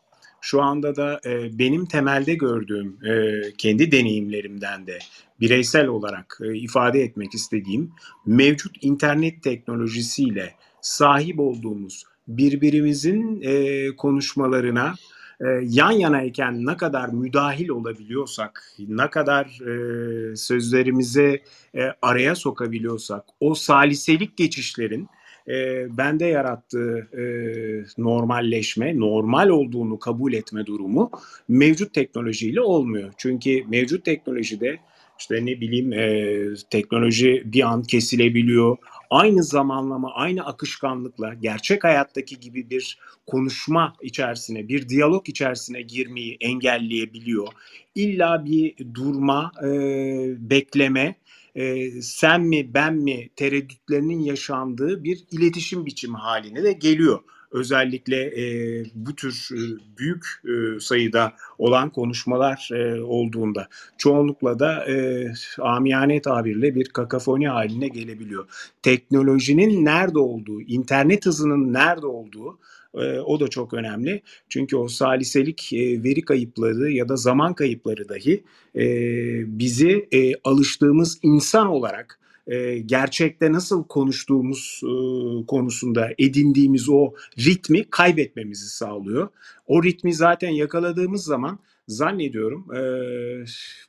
[0.41, 4.99] Şu anda da e, benim temelde gördüğüm e, kendi deneyimlerimden de
[5.41, 7.93] bireysel olarak e, ifade etmek istediğim
[8.27, 14.95] mevcut internet teknolojisiyle sahip olduğumuz birbirimizin e, konuşmalarına
[15.41, 21.43] e, yan yanayken ne kadar müdahil olabiliyorsak, ne kadar e, sözlerimizi
[21.75, 25.09] e, araya sokabiliyorsak, o saliselik geçişlerin
[25.49, 27.25] e, bende yarattığı e,
[27.99, 31.11] normalleşme, normal olduğunu kabul etme durumu
[31.49, 33.13] mevcut teknolojiyle olmuyor.
[33.17, 34.79] Çünkü mevcut teknolojide
[35.19, 38.77] işte ne bileyim e, teknoloji bir an kesilebiliyor.
[39.11, 47.49] Aynı zamanlama, aynı akışkanlıkla gerçek hayattaki gibi bir konuşma içerisine, bir diyalog içerisine girmeyi engelleyebiliyor.
[47.95, 49.69] İlla bir durma, e,
[50.51, 51.15] bekleme,
[51.55, 57.21] e, sen mi ben mi tereddütlerinin yaşandığı bir iletişim biçimi haline de geliyor
[57.53, 59.61] özellikle e, bu tür e,
[59.99, 63.69] büyük e, sayıda olan konuşmalar e, olduğunda
[63.99, 65.27] çoğunlukla da e,
[65.59, 68.49] amiyane tabirle bir kakafoni haline gelebiliyor.
[68.83, 72.59] Teknolojinin nerede olduğu, internet hızının nerede olduğu
[72.95, 74.23] e, o da çok önemli.
[74.49, 78.45] Çünkü o saliselik e, veri kayıpları ya da zaman kayıpları dahi
[78.77, 78.85] e,
[79.59, 84.91] bizi e, alıştığımız insan olarak e, gerçekte nasıl konuştuğumuz e,
[85.47, 89.29] konusunda edindiğimiz o ritmi kaybetmemizi sağlıyor.
[89.67, 92.81] O ritmi zaten yakaladığımız zaman zannediyorum e,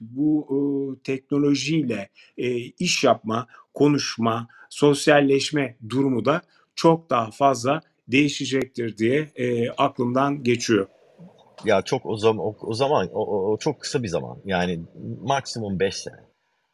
[0.01, 0.57] bu e,
[1.03, 6.41] teknolojiyle e, iş yapma, konuşma, sosyalleşme durumu da
[6.75, 10.87] çok daha fazla değişecektir diye e, aklımdan geçiyor.
[11.65, 14.37] Ya çok o zaman o, o zaman o, o çok kısa bir zaman.
[14.45, 14.79] Yani
[15.21, 16.27] maksimum 5 sene.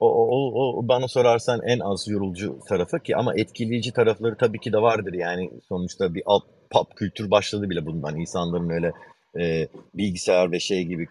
[0.03, 4.73] O, o, o bana sorarsan en az yorucu tarafı ki ama etkileyici tarafları tabii ki
[4.73, 5.13] de vardır.
[5.13, 8.19] Yani sonuçta bir alt pop kültür başladı bile bundan.
[8.19, 8.91] İnsanların öyle
[9.39, 11.07] e, bilgisayar ve şey gibi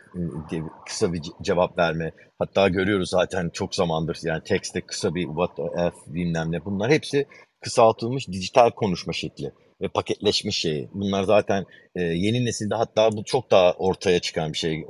[0.86, 2.12] kısa bir cevap verme.
[2.38, 6.64] Hatta görüyoruz zaten çok zamandır yani tekste kısa bir what the f bilmem ne.
[6.64, 7.26] Bunlar hepsi
[7.60, 9.52] kısaltılmış dijital konuşma şekli
[9.82, 10.88] ve paketleşmiş şey.
[10.94, 11.66] Bunlar zaten
[11.96, 14.74] e, yeni nesilde hatta bu çok daha ortaya çıkan bir şey.
[14.74, 14.84] E,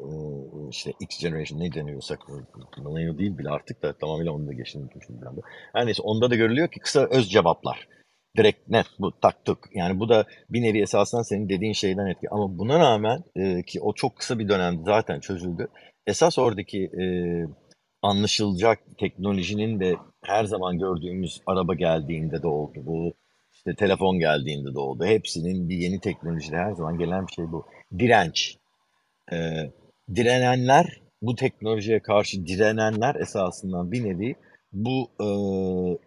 [0.71, 2.21] işte X generation ne deniyorsak
[2.79, 4.91] millennial değil bile artık da tamamıyla onu da geçtim.
[5.73, 7.89] Her neyse onda da görülüyor ki kısa öz cevaplar.
[8.37, 9.59] Direkt net bu tak tık.
[9.75, 12.31] Yani bu da bir nevi esasında senin dediğin şeyden etki.
[12.31, 15.69] Ama buna rağmen e, ki o çok kısa bir dönemde zaten çözüldü.
[16.07, 17.05] Esas oradaki e,
[18.03, 22.79] anlaşılacak teknolojinin de her zaman gördüğümüz araba geldiğinde de oldu.
[22.87, 23.13] Bu
[23.67, 25.05] işte telefon geldiğinde de oldu.
[25.05, 27.67] Hepsinin bir yeni teknolojide her zaman gelen bir şey bu.
[27.99, 28.57] Direnç.
[29.33, 29.71] Ee,
[30.15, 34.35] direnenler, bu teknolojiye karşı direnenler esasından bir nevi
[34.73, 35.29] bu e,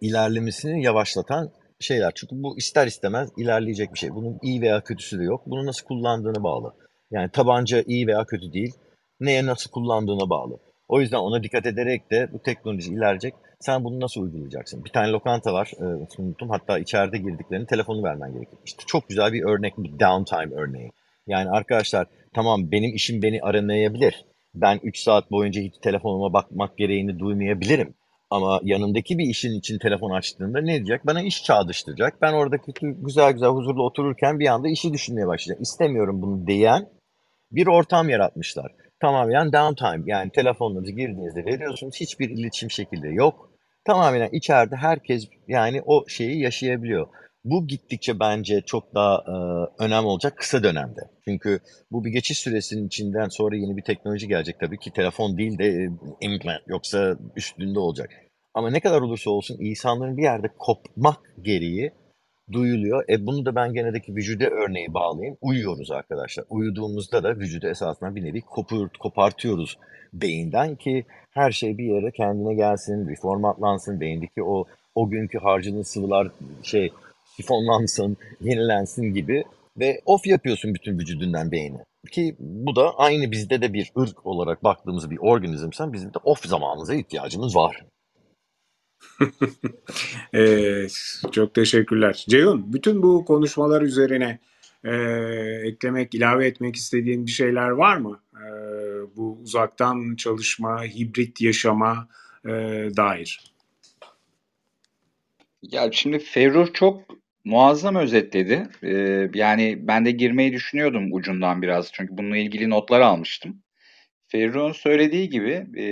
[0.07, 2.11] ilerlemesini yavaşlatan şeyler.
[2.15, 4.09] Çünkü bu ister istemez ilerleyecek bir şey.
[4.09, 5.41] Bunun iyi veya kötüsü de yok.
[5.45, 6.73] Bunu nasıl kullandığını bağlı.
[7.11, 8.73] Yani tabanca iyi veya kötü değil.
[9.19, 10.59] Neye nasıl kullandığına bağlı.
[10.87, 13.33] O yüzden ona dikkat ederek de bu teknoloji ilerleyecek.
[13.65, 14.85] Sen bunu nasıl uygulayacaksın?
[14.85, 15.83] Bir tane lokanta var, e,
[16.21, 16.49] unuttum.
[16.49, 18.61] Hatta içeride girdiklerini telefonu vermen gerekiyor.
[18.65, 20.91] İşte çok güzel bir örnek, bir downtime örneği.
[21.27, 24.25] Yani arkadaşlar tamam benim işim beni aramayabilir.
[24.55, 27.93] Ben 3 saat boyunca hiç telefonuma bakmak gereğini duymayabilirim.
[28.29, 31.05] Ama yanındaki bir işin için telefon açtığında ne diyecek?
[31.05, 32.21] Bana iş çağrıştıracak.
[32.21, 35.61] Ben oradaki güzel güzel huzurlu otururken bir anda işi düşünmeye başlayacak.
[35.61, 36.89] İstemiyorum bunu diyen
[37.51, 41.95] bir ortam yaratmışlar tamamen downtime yani telefonunuzu girdiğinizde veriyorsunuz.
[41.95, 43.54] Hiçbir iletişim şekilde yok.
[43.85, 47.07] Tamamen içeride herkes yani o şeyi yaşayabiliyor.
[47.43, 49.35] Bu gittikçe bence çok daha e,
[49.83, 51.01] önemli olacak kısa dönemde.
[51.25, 51.59] Çünkü
[51.91, 55.65] bu bir geçiş süresinin içinden sonra yeni bir teknoloji gelecek tabii ki telefon değil de
[55.65, 55.89] e,
[56.21, 58.09] implant yoksa üstünde olacak.
[58.53, 61.91] Ama ne kadar olursa olsun insanların bir yerde kopmak gereği
[62.51, 63.05] duyuluyor.
[63.09, 65.37] E bunu da ben genedeki vücuda örneği bağlayayım.
[65.41, 66.45] Uyuyoruz arkadaşlar.
[66.49, 69.77] Uyuduğumuzda da vücudu esasında bir nevi kopur, kopartıyoruz
[70.13, 74.65] beyinden ki her şey bir yere kendine gelsin, bir formatlansın, beyindeki o
[74.95, 76.31] o günkü harcadığın sıvılar
[76.63, 76.91] şey
[77.23, 79.43] sifonlansın, yenilensin gibi
[79.79, 81.77] ve off yapıyorsun bütün vücudundan beyni.
[82.11, 86.45] Ki bu da aynı bizde de bir ırk olarak baktığımız bir organizmsen bizim de off
[86.45, 87.85] zamanımıza ihtiyacımız var.
[90.35, 90.87] Ee,
[91.31, 92.25] çok teşekkürler.
[92.29, 94.39] Ceyhun, bütün bu konuşmalar üzerine
[94.83, 94.95] e,
[95.67, 98.19] eklemek, ilave etmek istediğin bir şeyler var mı?
[98.35, 98.45] E,
[99.15, 102.07] bu uzaktan çalışma, hibrit yaşama
[102.45, 102.49] e,
[102.97, 103.55] dair.
[105.71, 107.01] Ya şimdi Ferruh çok
[107.45, 108.67] muazzam özetledi.
[108.83, 113.61] Ee, yani ben de girmeyi düşünüyordum ucundan biraz çünkü bununla ilgili notlar almıştım.
[114.35, 115.85] Ferruh'un söylediği gibi e,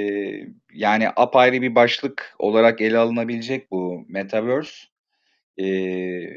[0.73, 4.71] yani apayrı bir başlık olarak ele alınabilecek bu Metaverse.
[5.57, 5.65] E,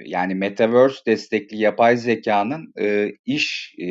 [0.04, 3.88] yani Metaverse destekli yapay zekanın e, iş e,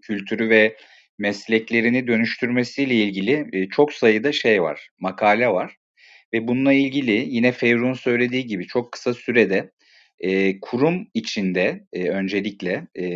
[0.00, 0.76] kültürü ve
[1.18, 5.76] mesleklerini dönüştürmesiyle ilgili e, çok sayıda şey var, makale var.
[6.32, 9.70] Ve bununla ilgili yine Ferruh'un söylediği gibi çok kısa sürede
[10.20, 13.06] e, kurum içinde e, öncelikle e,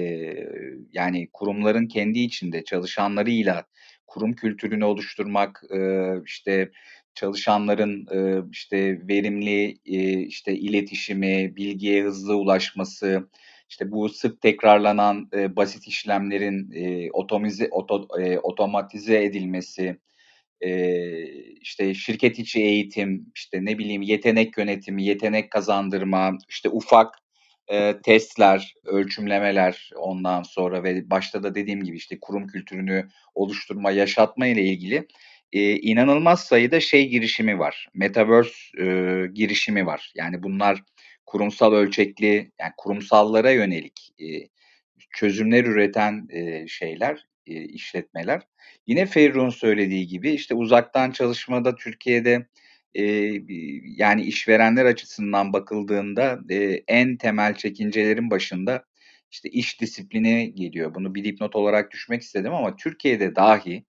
[0.92, 3.64] yani kurumların kendi içinde çalışanlarıyla
[4.12, 5.62] kurum kültürünü oluşturmak,
[6.26, 6.70] işte
[7.14, 8.06] çalışanların
[8.50, 9.72] işte verimli
[10.26, 13.28] işte iletişimi, bilgiye hızlı ulaşması,
[13.68, 18.08] işte bu sık tekrarlanan basit işlemlerin e, otomize, oto,
[18.42, 19.98] otomatize edilmesi,
[21.60, 27.21] işte şirket içi eğitim, işte ne bileyim yetenek yönetimi, yetenek kazandırma, işte ufak
[27.68, 34.46] e, testler, ölçümlemeler ondan sonra ve başta da dediğim gibi işte kurum kültürünü oluşturma, yaşatma
[34.46, 35.06] ile ilgili
[35.52, 37.88] e, inanılmaz sayıda şey girişimi var.
[37.94, 38.86] Metaverse e,
[39.32, 40.12] girişimi var.
[40.14, 40.82] Yani bunlar
[41.26, 44.26] kurumsal ölçekli, yani kurumsallara yönelik e,
[45.10, 48.42] çözümler üreten e, şeyler, e, işletmeler.
[48.86, 52.46] Yine Ferruh'un söylediği gibi işte uzaktan çalışmada Türkiye'de
[52.94, 53.04] e,
[53.96, 58.84] yani işverenler açısından bakıldığında e, en temel çekincelerin başında
[59.30, 60.94] işte iş disiplini geliyor.
[60.94, 63.84] Bunu bir dipnot olarak düşmek istedim ama Türkiye'de dahi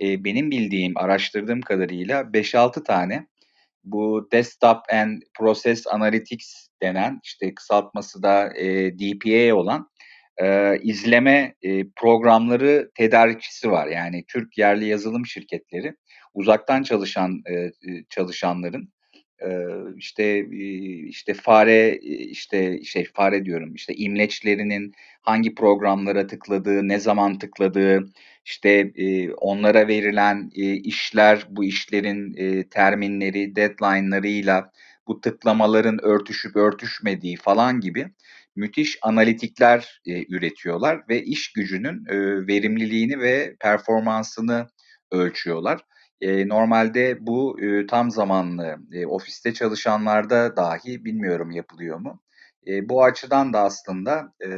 [0.00, 3.26] e, benim bildiğim, araştırdığım kadarıyla 5-6 tane
[3.84, 9.90] bu Desktop and Process Analytics denen işte kısaltması da e, DPA olan
[10.42, 13.86] e, izleme e, programları tedarikçisi var.
[13.86, 15.94] Yani Türk yerli yazılım şirketleri
[16.38, 17.70] uzaktan çalışan e,
[18.10, 18.92] çalışanların
[19.42, 19.50] e,
[19.96, 20.46] işte
[21.08, 28.04] işte fare işte şey fare diyorum işte imleçlerinin hangi programlara tıkladığı, ne zaman tıkladığı,
[28.44, 34.70] işte e, onlara verilen e, işler, bu işlerin e, terminleri, deadline'larıyla
[35.06, 38.08] bu tıklamaların örtüşüp örtüşmediği falan gibi
[38.56, 44.66] müthiş analitikler e, üretiyorlar ve iş gücünün e, verimliliğini ve performansını
[45.10, 45.80] ölçüyorlar.
[46.20, 52.22] E, normalde bu e, tam zamanlı e, ofiste çalışanlarda dahi bilmiyorum yapılıyor mu.
[52.66, 54.48] E, bu açıdan da aslında e,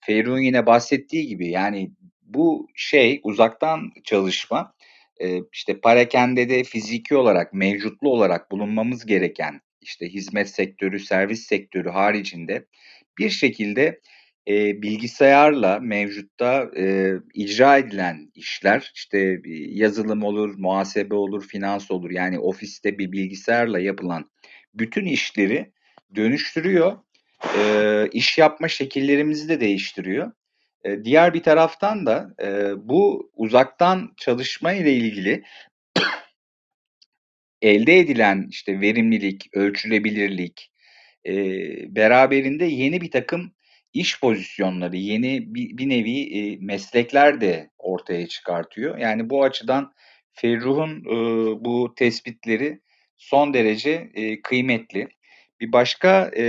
[0.00, 4.74] Ferruh'un yine bahsettiği gibi yani bu şey uzaktan çalışma
[5.20, 12.66] e, işte parakendede fiziki olarak mevcutlu olarak bulunmamız gereken işte hizmet sektörü, servis sektörü haricinde
[13.18, 14.00] bir şekilde
[14.48, 22.10] e, bilgisayarla mevcutta e, icra edilen işler, işte yazılım olur, muhasebe olur, finans olur.
[22.10, 24.30] Yani ofiste bir bilgisayarla yapılan
[24.74, 25.72] bütün işleri
[26.14, 26.96] dönüştürüyor.
[27.58, 30.32] E, iş yapma şekillerimizi de değiştiriyor.
[30.84, 35.42] E, diğer bir taraftan da e, bu uzaktan çalışma ile ilgili
[37.62, 40.72] elde edilen işte verimlilik, ölçülebilirlik,
[41.26, 41.34] e,
[41.96, 43.55] beraberinde yeni bir takım
[44.00, 48.98] iş pozisyonları, yeni bir, bir nevi e, meslekler de ortaya çıkartıyor.
[48.98, 49.92] Yani bu açıdan
[50.32, 51.16] Ferruh'un e,
[51.64, 52.80] bu tespitleri
[53.16, 55.08] son derece e, kıymetli.
[55.60, 56.44] Bir başka e,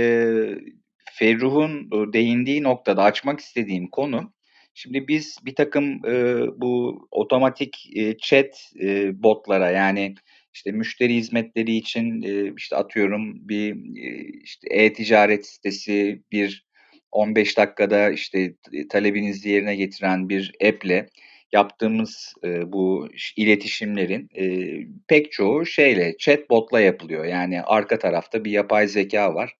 [1.12, 4.32] Ferruh'un değindiği noktada açmak istediğim konu,
[4.74, 10.14] şimdi biz bir takım e, bu otomatik e, chat e, botlara yani
[10.54, 13.72] işte müşteri hizmetleri için e, işte atıyorum bir
[14.02, 16.67] e, işte e-ticaret sitesi bir
[17.12, 18.54] 15 dakikada işte
[18.90, 21.08] talebinizi yerine getiren bir app'le
[21.52, 24.74] yaptığımız e, bu iletişimlerin e,
[25.08, 27.24] pek çoğu şeyle chatbot'la yapılıyor.
[27.24, 29.54] Yani arka tarafta bir yapay zeka var.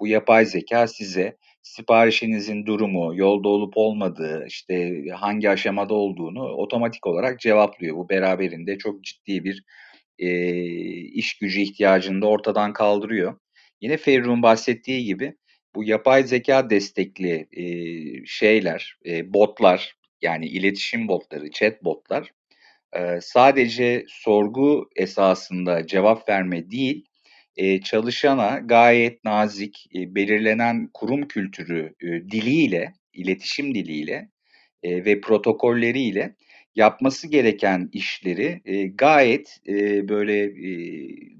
[0.00, 7.40] bu yapay zeka size siparişinizin durumu, yolda olup olmadığı, işte hangi aşamada olduğunu otomatik olarak
[7.40, 7.96] cevaplıyor.
[7.96, 9.64] Bu beraberinde çok ciddi bir
[10.18, 10.28] e,
[11.04, 13.38] iş gücü ihtiyacını da ortadan kaldırıyor.
[13.80, 15.34] Yine Ferruh'un bahsettiği gibi
[15.74, 17.64] bu yapay zeka destekli e,
[18.26, 22.30] şeyler, e, botlar yani iletişim botları, chat botlar
[22.94, 27.04] e, sadece sorgu esasında cevap verme değil,
[27.56, 34.28] e, çalışana gayet nazik, e, belirlenen kurum kültürü e, diliyle, iletişim diliyle
[34.82, 36.34] e, ve protokolleriyle
[36.76, 40.70] yapması gereken işleri e, gayet e, böyle e,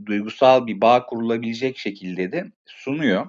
[0.07, 3.27] duygusal bir bağ kurulabilecek şekilde de sunuyor.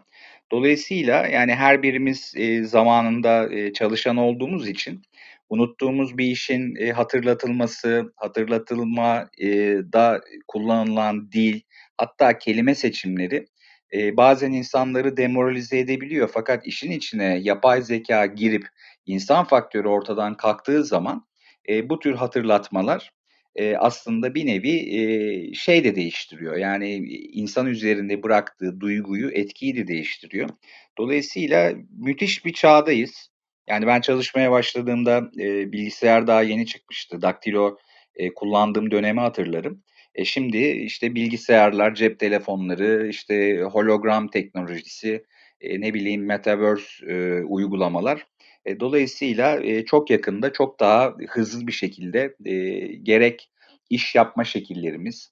[0.55, 5.01] Dolayısıyla yani her birimiz e, zamanında e, çalışan olduğumuz için
[5.49, 9.47] unuttuğumuz bir işin e, hatırlatılması, hatırlatılma e,
[9.93, 11.61] da kullanılan dil,
[11.97, 13.45] hatta kelime seçimleri
[13.93, 16.29] e, bazen insanları demoralize edebiliyor.
[16.33, 18.67] Fakat işin içine yapay zeka girip
[19.05, 21.27] insan faktörü ortadan kalktığı zaman
[21.69, 23.11] e, bu tür hatırlatmalar
[23.55, 26.57] e, aslında bir nevi e, şey de değiştiriyor.
[26.57, 26.95] Yani
[27.33, 30.49] insan üzerinde bıraktığı duyguyu, etkiyi de değiştiriyor.
[30.97, 33.29] Dolayısıyla müthiş bir çağdayız.
[33.67, 37.21] Yani ben çalışmaya başladığımda e, bilgisayar daha yeni çıkmıştı.
[37.21, 37.77] Daktilo
[38.15, 39.83] e, kullandığım dönemi hatırlarım.
[40.15, 45.25] E şimdi işte bilgisayarlar, cep telefonları, işte hologram teknolojisi,
[45.61, 48.27] e, ne bileyim metaverse e, uygulamalar.
[48.65, 53.49] E, dolayısıyla e, çok yakında çok daha hızlı bir şekilde e, gerek
[53.89, 55.31] iş yapma şekillerimiz,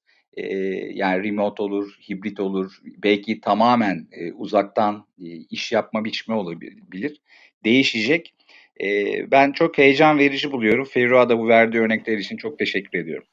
[0.93, 2.71] yani remote olur, hibrit olur,
[3.03, 5.07] belki tamamen uzaktan
[5.49, 7.21] iş yapma biçimi olabilir,
[7.63, 8.33] değişecek.
[9.31, 10.85] Ben çok heyecan verici buluyorum.
[10.85, 13.27] Ferruh'a da bu verdiği örnekler için çok teşekkür ediyorum.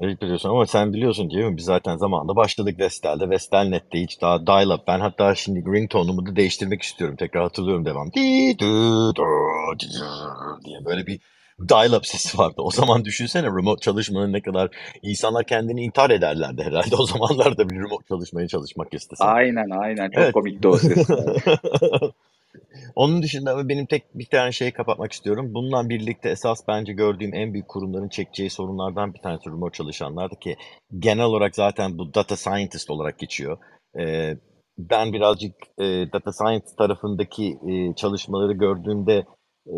[0.00, 1.56] Teşekkür ediyorsun ama sen biliyorsun değil mi?
[1.56, 3.30] Biz zaten zamanında başladık Vestel'de.
[3.30, 4.80] Vestelnet'te hiç daha dial-up.
[4.86, 7.16] Ben hatta şimdi ringtone'umu da değiştirmek istiyorum.
[7.16, 8.12] Tekrar hatırlıyorum devam.
[10.64, 11.20] diye böyle bir
[11.68, 12.54] dial-up sesi vardı.
[12.58, 14.70] O zaman düşünsene remote çalışmanın ne kadar
[15.02, 16.96] insanlar kendini intihar ederlerdi herhalde.
[16.96, 19.26] O zamanlarda bir remote çalışmaya çalışmak istesen.
[19.26, 20.10] Aynen aynen.
[20.10, 20.32] Çok Evet.
[20.32, 21.08] komikti o ses.
[22.94, 25.54] Onun dışında benim tek bir tane şeyi kapatmak istiyorum.
[25.54, 30.56] Bununla birlikte esas bence gördüğüm en büyük kurumların çekeceği sorunlardan bir tanesi remote çalışanlardı ki
[30.98, 33.58] genel olarak zaten bu data scientist olarak geçiyor.
[33.98, 34.36] Ee,
[34.78, 39.24] ben birazcık e, data science tarafındaki e, çalışmaları gördüğümde
[39.66, 39.76] e,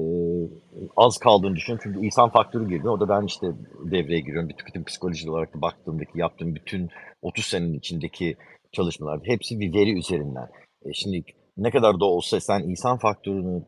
[0.97, 1.83] az kaldığını düşünüyorum.
[1.83, 2.93] Çünkü insan faktörü geliyor.
[2.93, 3.47] O da ben işte
[3.91, 4.49] devreye giriyorum.
[4.49, 6.89] Bir tüketim psikoloji olarak da baktığımdaki yaptığım bütün
[7.23, 8.37] 30 senenin içindeki
[8.73, 10.49] çalışmalar hepsi bir veri üzerinden.
[10.95, 11.23] Şimdi
[11.61, 13.65] ne kadar da olsa sen insan faktörünü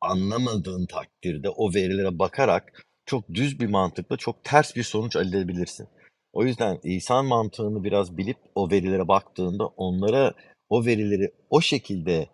[0.00, 5.88] anlamadığın takdirde o verilere bakarak çok düz bir mantıkla çok ters bir sonuç elde edebilirsin.
[6.32, 10.34] O yüzden insan mantığını biraz bilip o verilere baktığında onlara
[10.68, 12.26] o verileri o şekilde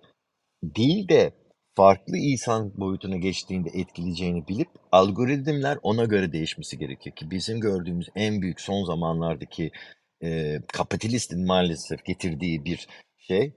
[0.62, 1.32] değil de
[1.74, 8.42] farklı insan boyutuna geçtiğinde etkileyeceğini bilip algoritmler ona göre değişmesi gerekiyor ki bizim gördüğümüz en
[8.42, 9.70] büyük son zamanlardaki
[10.22, 13.52] e, kapitalistin maalesef getirdiği bir şey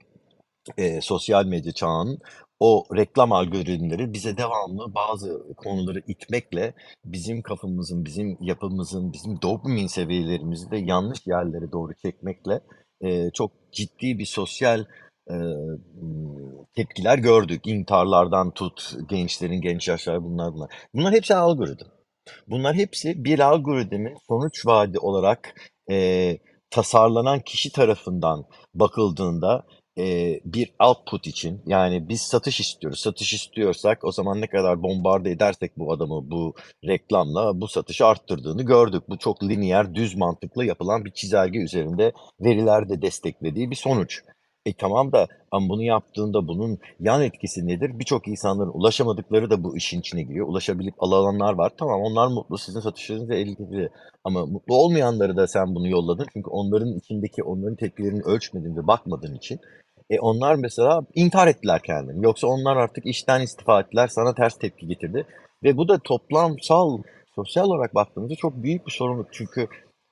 [0.78, 2.18] e, sosyal medya çağının
[2.60, 10.70] o reklam algoritmleri bize devamlı bazı konuları itmekle bizim kafamızın, bizim yapımızın, bizim dopamin seviyelerimizi
[10.70, 12.60] de yanlış yerlere doğru çekmekle
[13.00, 14.84] e, çok ciddi bir sosyal
[15.30, 15.36] e,
[16.76, 17.66] tepkiler gördük.
[17.66, 20.70] İntiharlardan tut, gençlerin genç yaşlar bunlar bunlar.
[20.94, 21.86] Bunlar hepsi algoritm.
[22.46, 25.54] Bunlar hepsi bir algoritmin sonuç vaadi olarak
[25.90, 26.38] e,
[26.70, 28.44] tasarlanan kişi tarafından
[28.74, 29.66] bakıldığında
[29.98, 33.00] e, bir output için yani biz satış istiyoruz.
[33.00, 38.62] Satış istiyorsak o zaman ne kadar bombarde edersek bu adamı bu reklamla bu satışı arttırdığını
[38.62, 39.02] gördük.
[39.08, 44.22] Bu çok lineer, düz mantıklı yapılan bir çizelge üzerinde veriler de desteklediği bir sonuç.
[44.66, 47.98] E tamam da ama bunu yaptığında bunun yan etkisi nedir?
[47.98, 50.48] Birçok insanların ulaşamadıkları da bu işin içine giriyor.
[50.48, 51.72] Ulaşabilip alanlar var.
[51.78, 52.58] Tamam onlar mutlu.
[52.58, 53.90] Sizin satışlarınız ilgili.
[54.24, 56.26] Ama mutlu olmayanları da sen bunu yolladın.
[56.32, 59.60] Çünkü onların içindeki onların tepkilerini ölçmedin ve bakmadığın için.
[60.10, 62.24] E onlar mesela intihar ettiler kendini.
[62.24, 64.08] Yoksa onlar artık işten istifa ettiler.
[64.08, 65.26] Sana ters tepki getirdi.
[65.62, 66.98] Ve bu da toplamsal,
[67.34, 69.28] sosyal olarak baktığımızda çok büyük bir sorumluluk.
[69.32, 69.68] Çünkü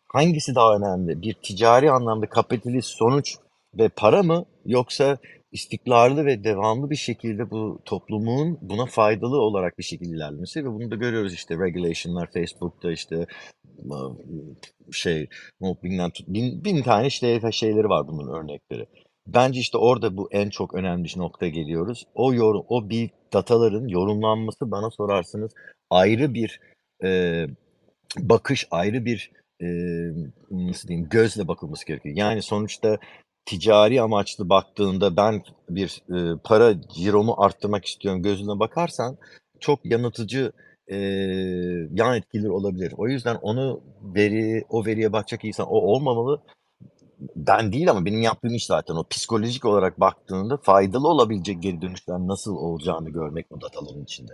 [0.09, 1.23] hangisi daha önemli?
[1.23, 3.37] Bir ticari anlamda kapitalist sonuç
[3.75, 5.19] ve para mı yoksa
[5.53, 10.91] istikrarlı ve devamlı bir şekilde bu toplumun buna faydalı olarak bir şekilde ilerlemesi ve bunu
[10.91, 13.27] da görüyoruz işte regulation'lar Facebook'ta işte
[14.93, 15.29] şey
[15.83, 18.87] bilmem bin, bin tane işte şeyleri var bunun örnekleri.
[19.27, 22.07] Bence işte orada bu en çok önemli bir noktaya geliyoruz.
[22.15, 25.53] O yorum, o bir dataların yorumlanması bana sorarsınız
[25.91, 26.61] ayrı bir
[27.05, 27.45] e,
[28.19, 29.67] bakış, ayrı bir e,
[30.51, 32.17] nasıl diyeyim gözle bakılması gerekiyor.
[32.17, 32.99] Yani sonuçta
[33.49, 39.17] ticari amaçlı baktığında ben bir e, para ciromu arttırmak istiyorum gözüne bakarsan
[39.61, 40.53] çok yanıltıcı
[40.89, 40.97] e,
[41.93, 42.95] yan etkileri olabilir.
[42.97, 46.41] O yüzden onu veri o veriye bakacak insan o olmamalı.
[47.37, 52.19] Ben değil ama benim yaptığım iş zaten o psikolojik olarak baktığında faydalı olabilecek geri dönüşler
[52.19, 54.33] nasıl olacağını görmek bu dataların içinde.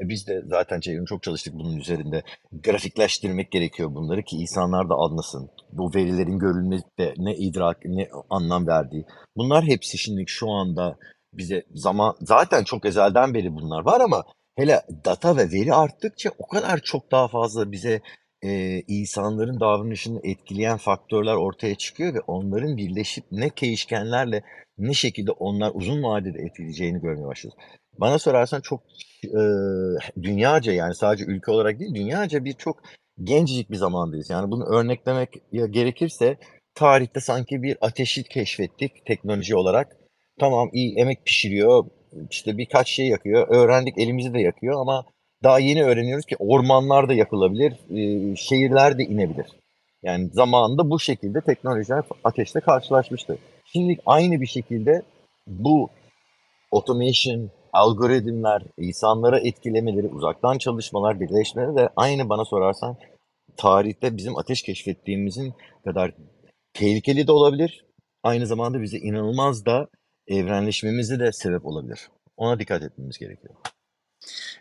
[0.00, 2.22] E biz de zaten Ceyhun çok çalıştık bunun üzerinde.
[2.52, 5.50] Grafikleştirmek gerekiyor bunları ki insanlar da anlasın.
[5.72, 9.04] Bu verilerin görülmede ne idrak, ne anlam verdiği.
[9.36, 10.98] Bunlar hepsi şimdi şu anda
[11.32, 14.24] bize zaman zaten çok ezelden beri bunlar var ama
[14.56, 18.00] hele data ve veri arttıkça o kadar çok daha fazla bize
[18.42, 24.42] e, insanların davranışını etkileyen faktörler ortaya çıkıyor ve onların birleşip ne değişkenlerle
[24.78, 27.58] ne şekilde onlar uzun vadede etkileyeceğini görmeye başlıyoruz.
[27.98, 28.82] Bana sorarsan çok
[29.24, 29.40] e,
[30.22, 32.82] dünyaca yani sadece ülke olarak değil dünyaca bir çok
[33.22, 34.30] gencecik bir zamandayız.
[34.30, 36.36] Yani bunu örneklemek gerekirse
[36.74, 39.96] tarihte sanki bir ateşi keşfettik teknoloji olarak.
[40.38, 41.84] Tamam iyi emek pişiriyor
[42.30, 45.04] işte birkaç şey yakıyor öğrendik elimizi de yakıyor ama
[45.42, 49.46] daha yeni öğreniyoruz ki ormanlar da yakılabilir, e, şehirler de inebilir.
[50.02, 53.38] Yani zamanında bu şekilde teknolojiler ateşle karşılaşmıştı.
[53.72, 55.02] Şimdi aynı bir şekilde
[55.46, 55.90] bu
[56.72, 62.96] automation, algoritmler, insanlara etkilemeleri, uzaktan çalışmalar, birleşmeleri de aynı bana sorarsan
[63.56, 65.54] tarihte bizim ateş keşfettiğimizin
[65.84, 66.12] kadar
[66.74, 67.84] tehlikeli de olabilir.
[68.22, 69.88] Aynı zamanda bize inanılmaz da
[70.28, 72.08] evrenleşmemizi de sebep olabilir.
[72.36, 73.54] Ona dikkat etmemiz gerekiyor.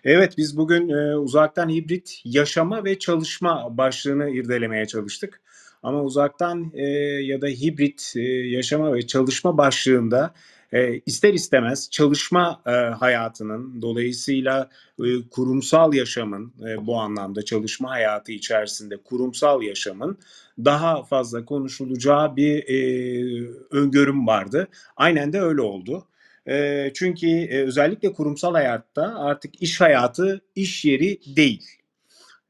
[0.03, 5.41] Evet biz bugün e, uzaktan hibrit yaşama ve çalışma başlığını irdelemeye çalıştık.
[5.83, 6.85] Ama uzaktan e,
[7.23, 10.33] ya da hibrit e, yaşama ve çalışma başlığında
[10.73, 18.31] e, ister istemez çalışma e, hayatının dolayısıyla e, kurumsal yaşamın e, bu anlamda çalışma hayatı
[18.31, 20.17] içerisinde kurumsal yaşamın
[20.65, 24.67] daha fazla konuşulacağı bir e, öngörüm vardı.
[24.97, 26.07] Aynen de öyle oldu.
[26.47, 31.67] E, çünkü e, özellikle kurumsal hayatta artık iş hayatı iş yeri değil.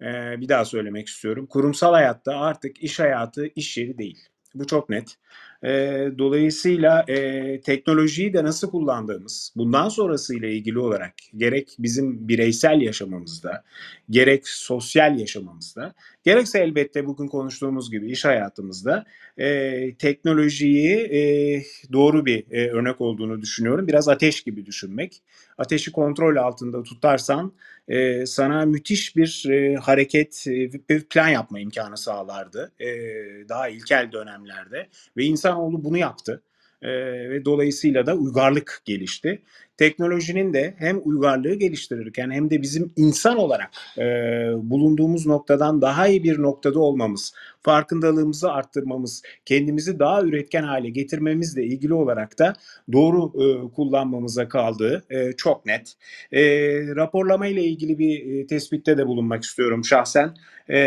[0.01, 0.05] E,
[0.41, 1.45] bir daha söylemek istiyorum.
[1.45, 4.19] Kurumsal hayatta artık iş hayatı iş yeri değil.
[4.55, 5.17] Bu çok net.
[5.63, 5.69] E,
[6.17, 13.63] dolayısıyla e, teknolojiyi de nasıl kullandığımız, bundan sonrası ile ilgili olarak gerek bizim bireysel yaşamımızda,
[14.09, 15.93] gerek sosyal yaşamımızda,
[16.23, 19.05] gerekse elbette bugün konuştuğumuz gibi iş hayatımızda
[19.37, 21.21] e, teknolojiyi e,
[21.93, 23.87] doğru bir e, örnek olduğunu düşünüyorum.
[23.87, 25.21] Biraz ateş gibi düşünmek.
[25.57, 27.53] Ateşi kontrol altında tutarsan
[27.89, 30.51] e, sana müthiş bir e, hareket, e,
[30.89, 32.71] bir plan yapma imkanı sağlardı.
[32.79, 32.87] E,
[33.49, 36.43] daha ilkel dönemlerde ve insanoğlu bunu yaptı.
[36.81, 36.89] E,
[37.29, 39.41] ve dolayısıyla da uygarlık gelişti.
[39.79, 44.03] Teknolojinin de hem uygarlığı geliştirirken hem de bizim insan olarak e,
[44.69, 51.93] bulunduğumuz noktadan daha iyi bir noktada olmamız, farkındalığımızı arttırmamız, kendimizi daha üretken hale getirmemizle ilgili
[51.93, 52.53] olarak da
[52.91, 55.93] doğru e, kullanmamıza kaldığı e, çok net.
[56.31, 56.41] E,
[56.95, 60.33] raporlama ile ilgili bir e, tespitte de bulunmak istiyorum şahsen.
[60.69, 60.79] E,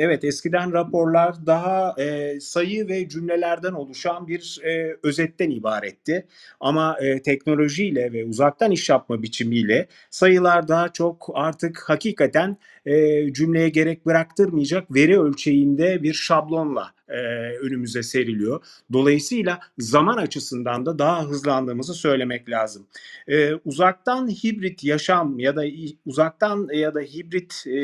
[0.00, 6.26] evet eskiden raporlar daha e, sayı ve cümlelerden oluşan bir e, özetten ibaretti.
[6.60, 12.56] Ama e, teknolojiyle ve uzaktan iş yapma biçimiyle sayılar daha çok artık hakikaten
[12.86, 17.18] e, cümleye gerek bıraktırmayacak veri ölçeğinde bir şablonla e,
[17.58, 18.64] önümüze seriliyor.
[18.92, 22.86] Dolayısıyla zaman açısından da daha hızlandığımızı söylemek lazım.
[23.28, 25.64] E, uzaktan hibrit yaşam ya da
[26.06, 27.80] uzaktan ya da hibrit e,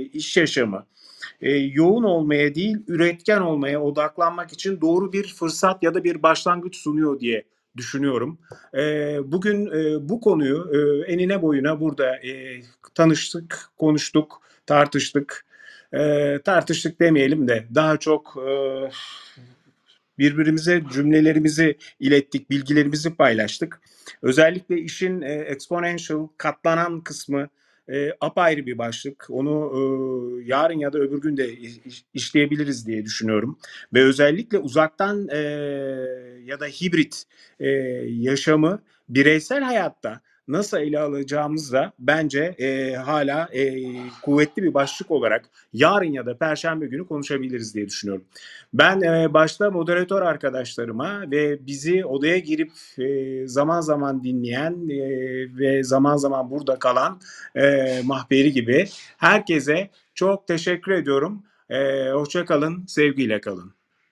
[0.00, 0.86] iş yaşamı
[1.40, 6.76] e, yoğun olmaya değil üretken olmaya odaklanmak için doğru bir fırsat ya da bir başlangıç
[6.76, 7.44] sunuyor diye
[7.76, 8.38] düşünüyorum.
[8.74, 12.62] E, bugün e, bu konuyu e, enine boyuna burada e,
[12.94, 15.46] tanıştık, konuştuk, tartıştık.
[15.92, 18.50] E, tartıştık demeyelim de daha çok e,
[20.18, 23.80] birbirimize cümlelerimizi ilettik, bilgilerimizi paylaştık.
[24.22, 27.48] Özellikle işin e, exponential, katlanan kısmı
[27.92, 29.26] e, apayrı bir başlık.
[29.30, 29.80] Onu e,
[30.44, 31.50] yarın ya da öbür gün de
[32.14, 33.58] işleyebiliriz diye düşünüyorum.
[33.94, 35.38] Ve özellikle uzaktan e,
[36.44, 37.24] ya da hibrit
[37.60, 37.68] e,
[38.06, 43.84] yaşamı bireysel hayatta nasıl ele alacağımız da bence e, hala e,
[44.22, 48.24] kuvvetli bir başlık olarak yarın ya da perşembe günü konuşabiliriz diye düşünüyorum.
[48.74, 54.98] Ben e, başta moderatör arkadaşlarıma ve bizi odaya girip e, zaman zaman dinleyen e,
[55.58, 57.20] ve zaman zaman burada kalan
[57.56, 61.42] e, mahberi gibi herkese çok teşekkür ediyorum.
[61.70, 62.44] E, hoşça
[62.86, 63.76] sevgiyle kalın.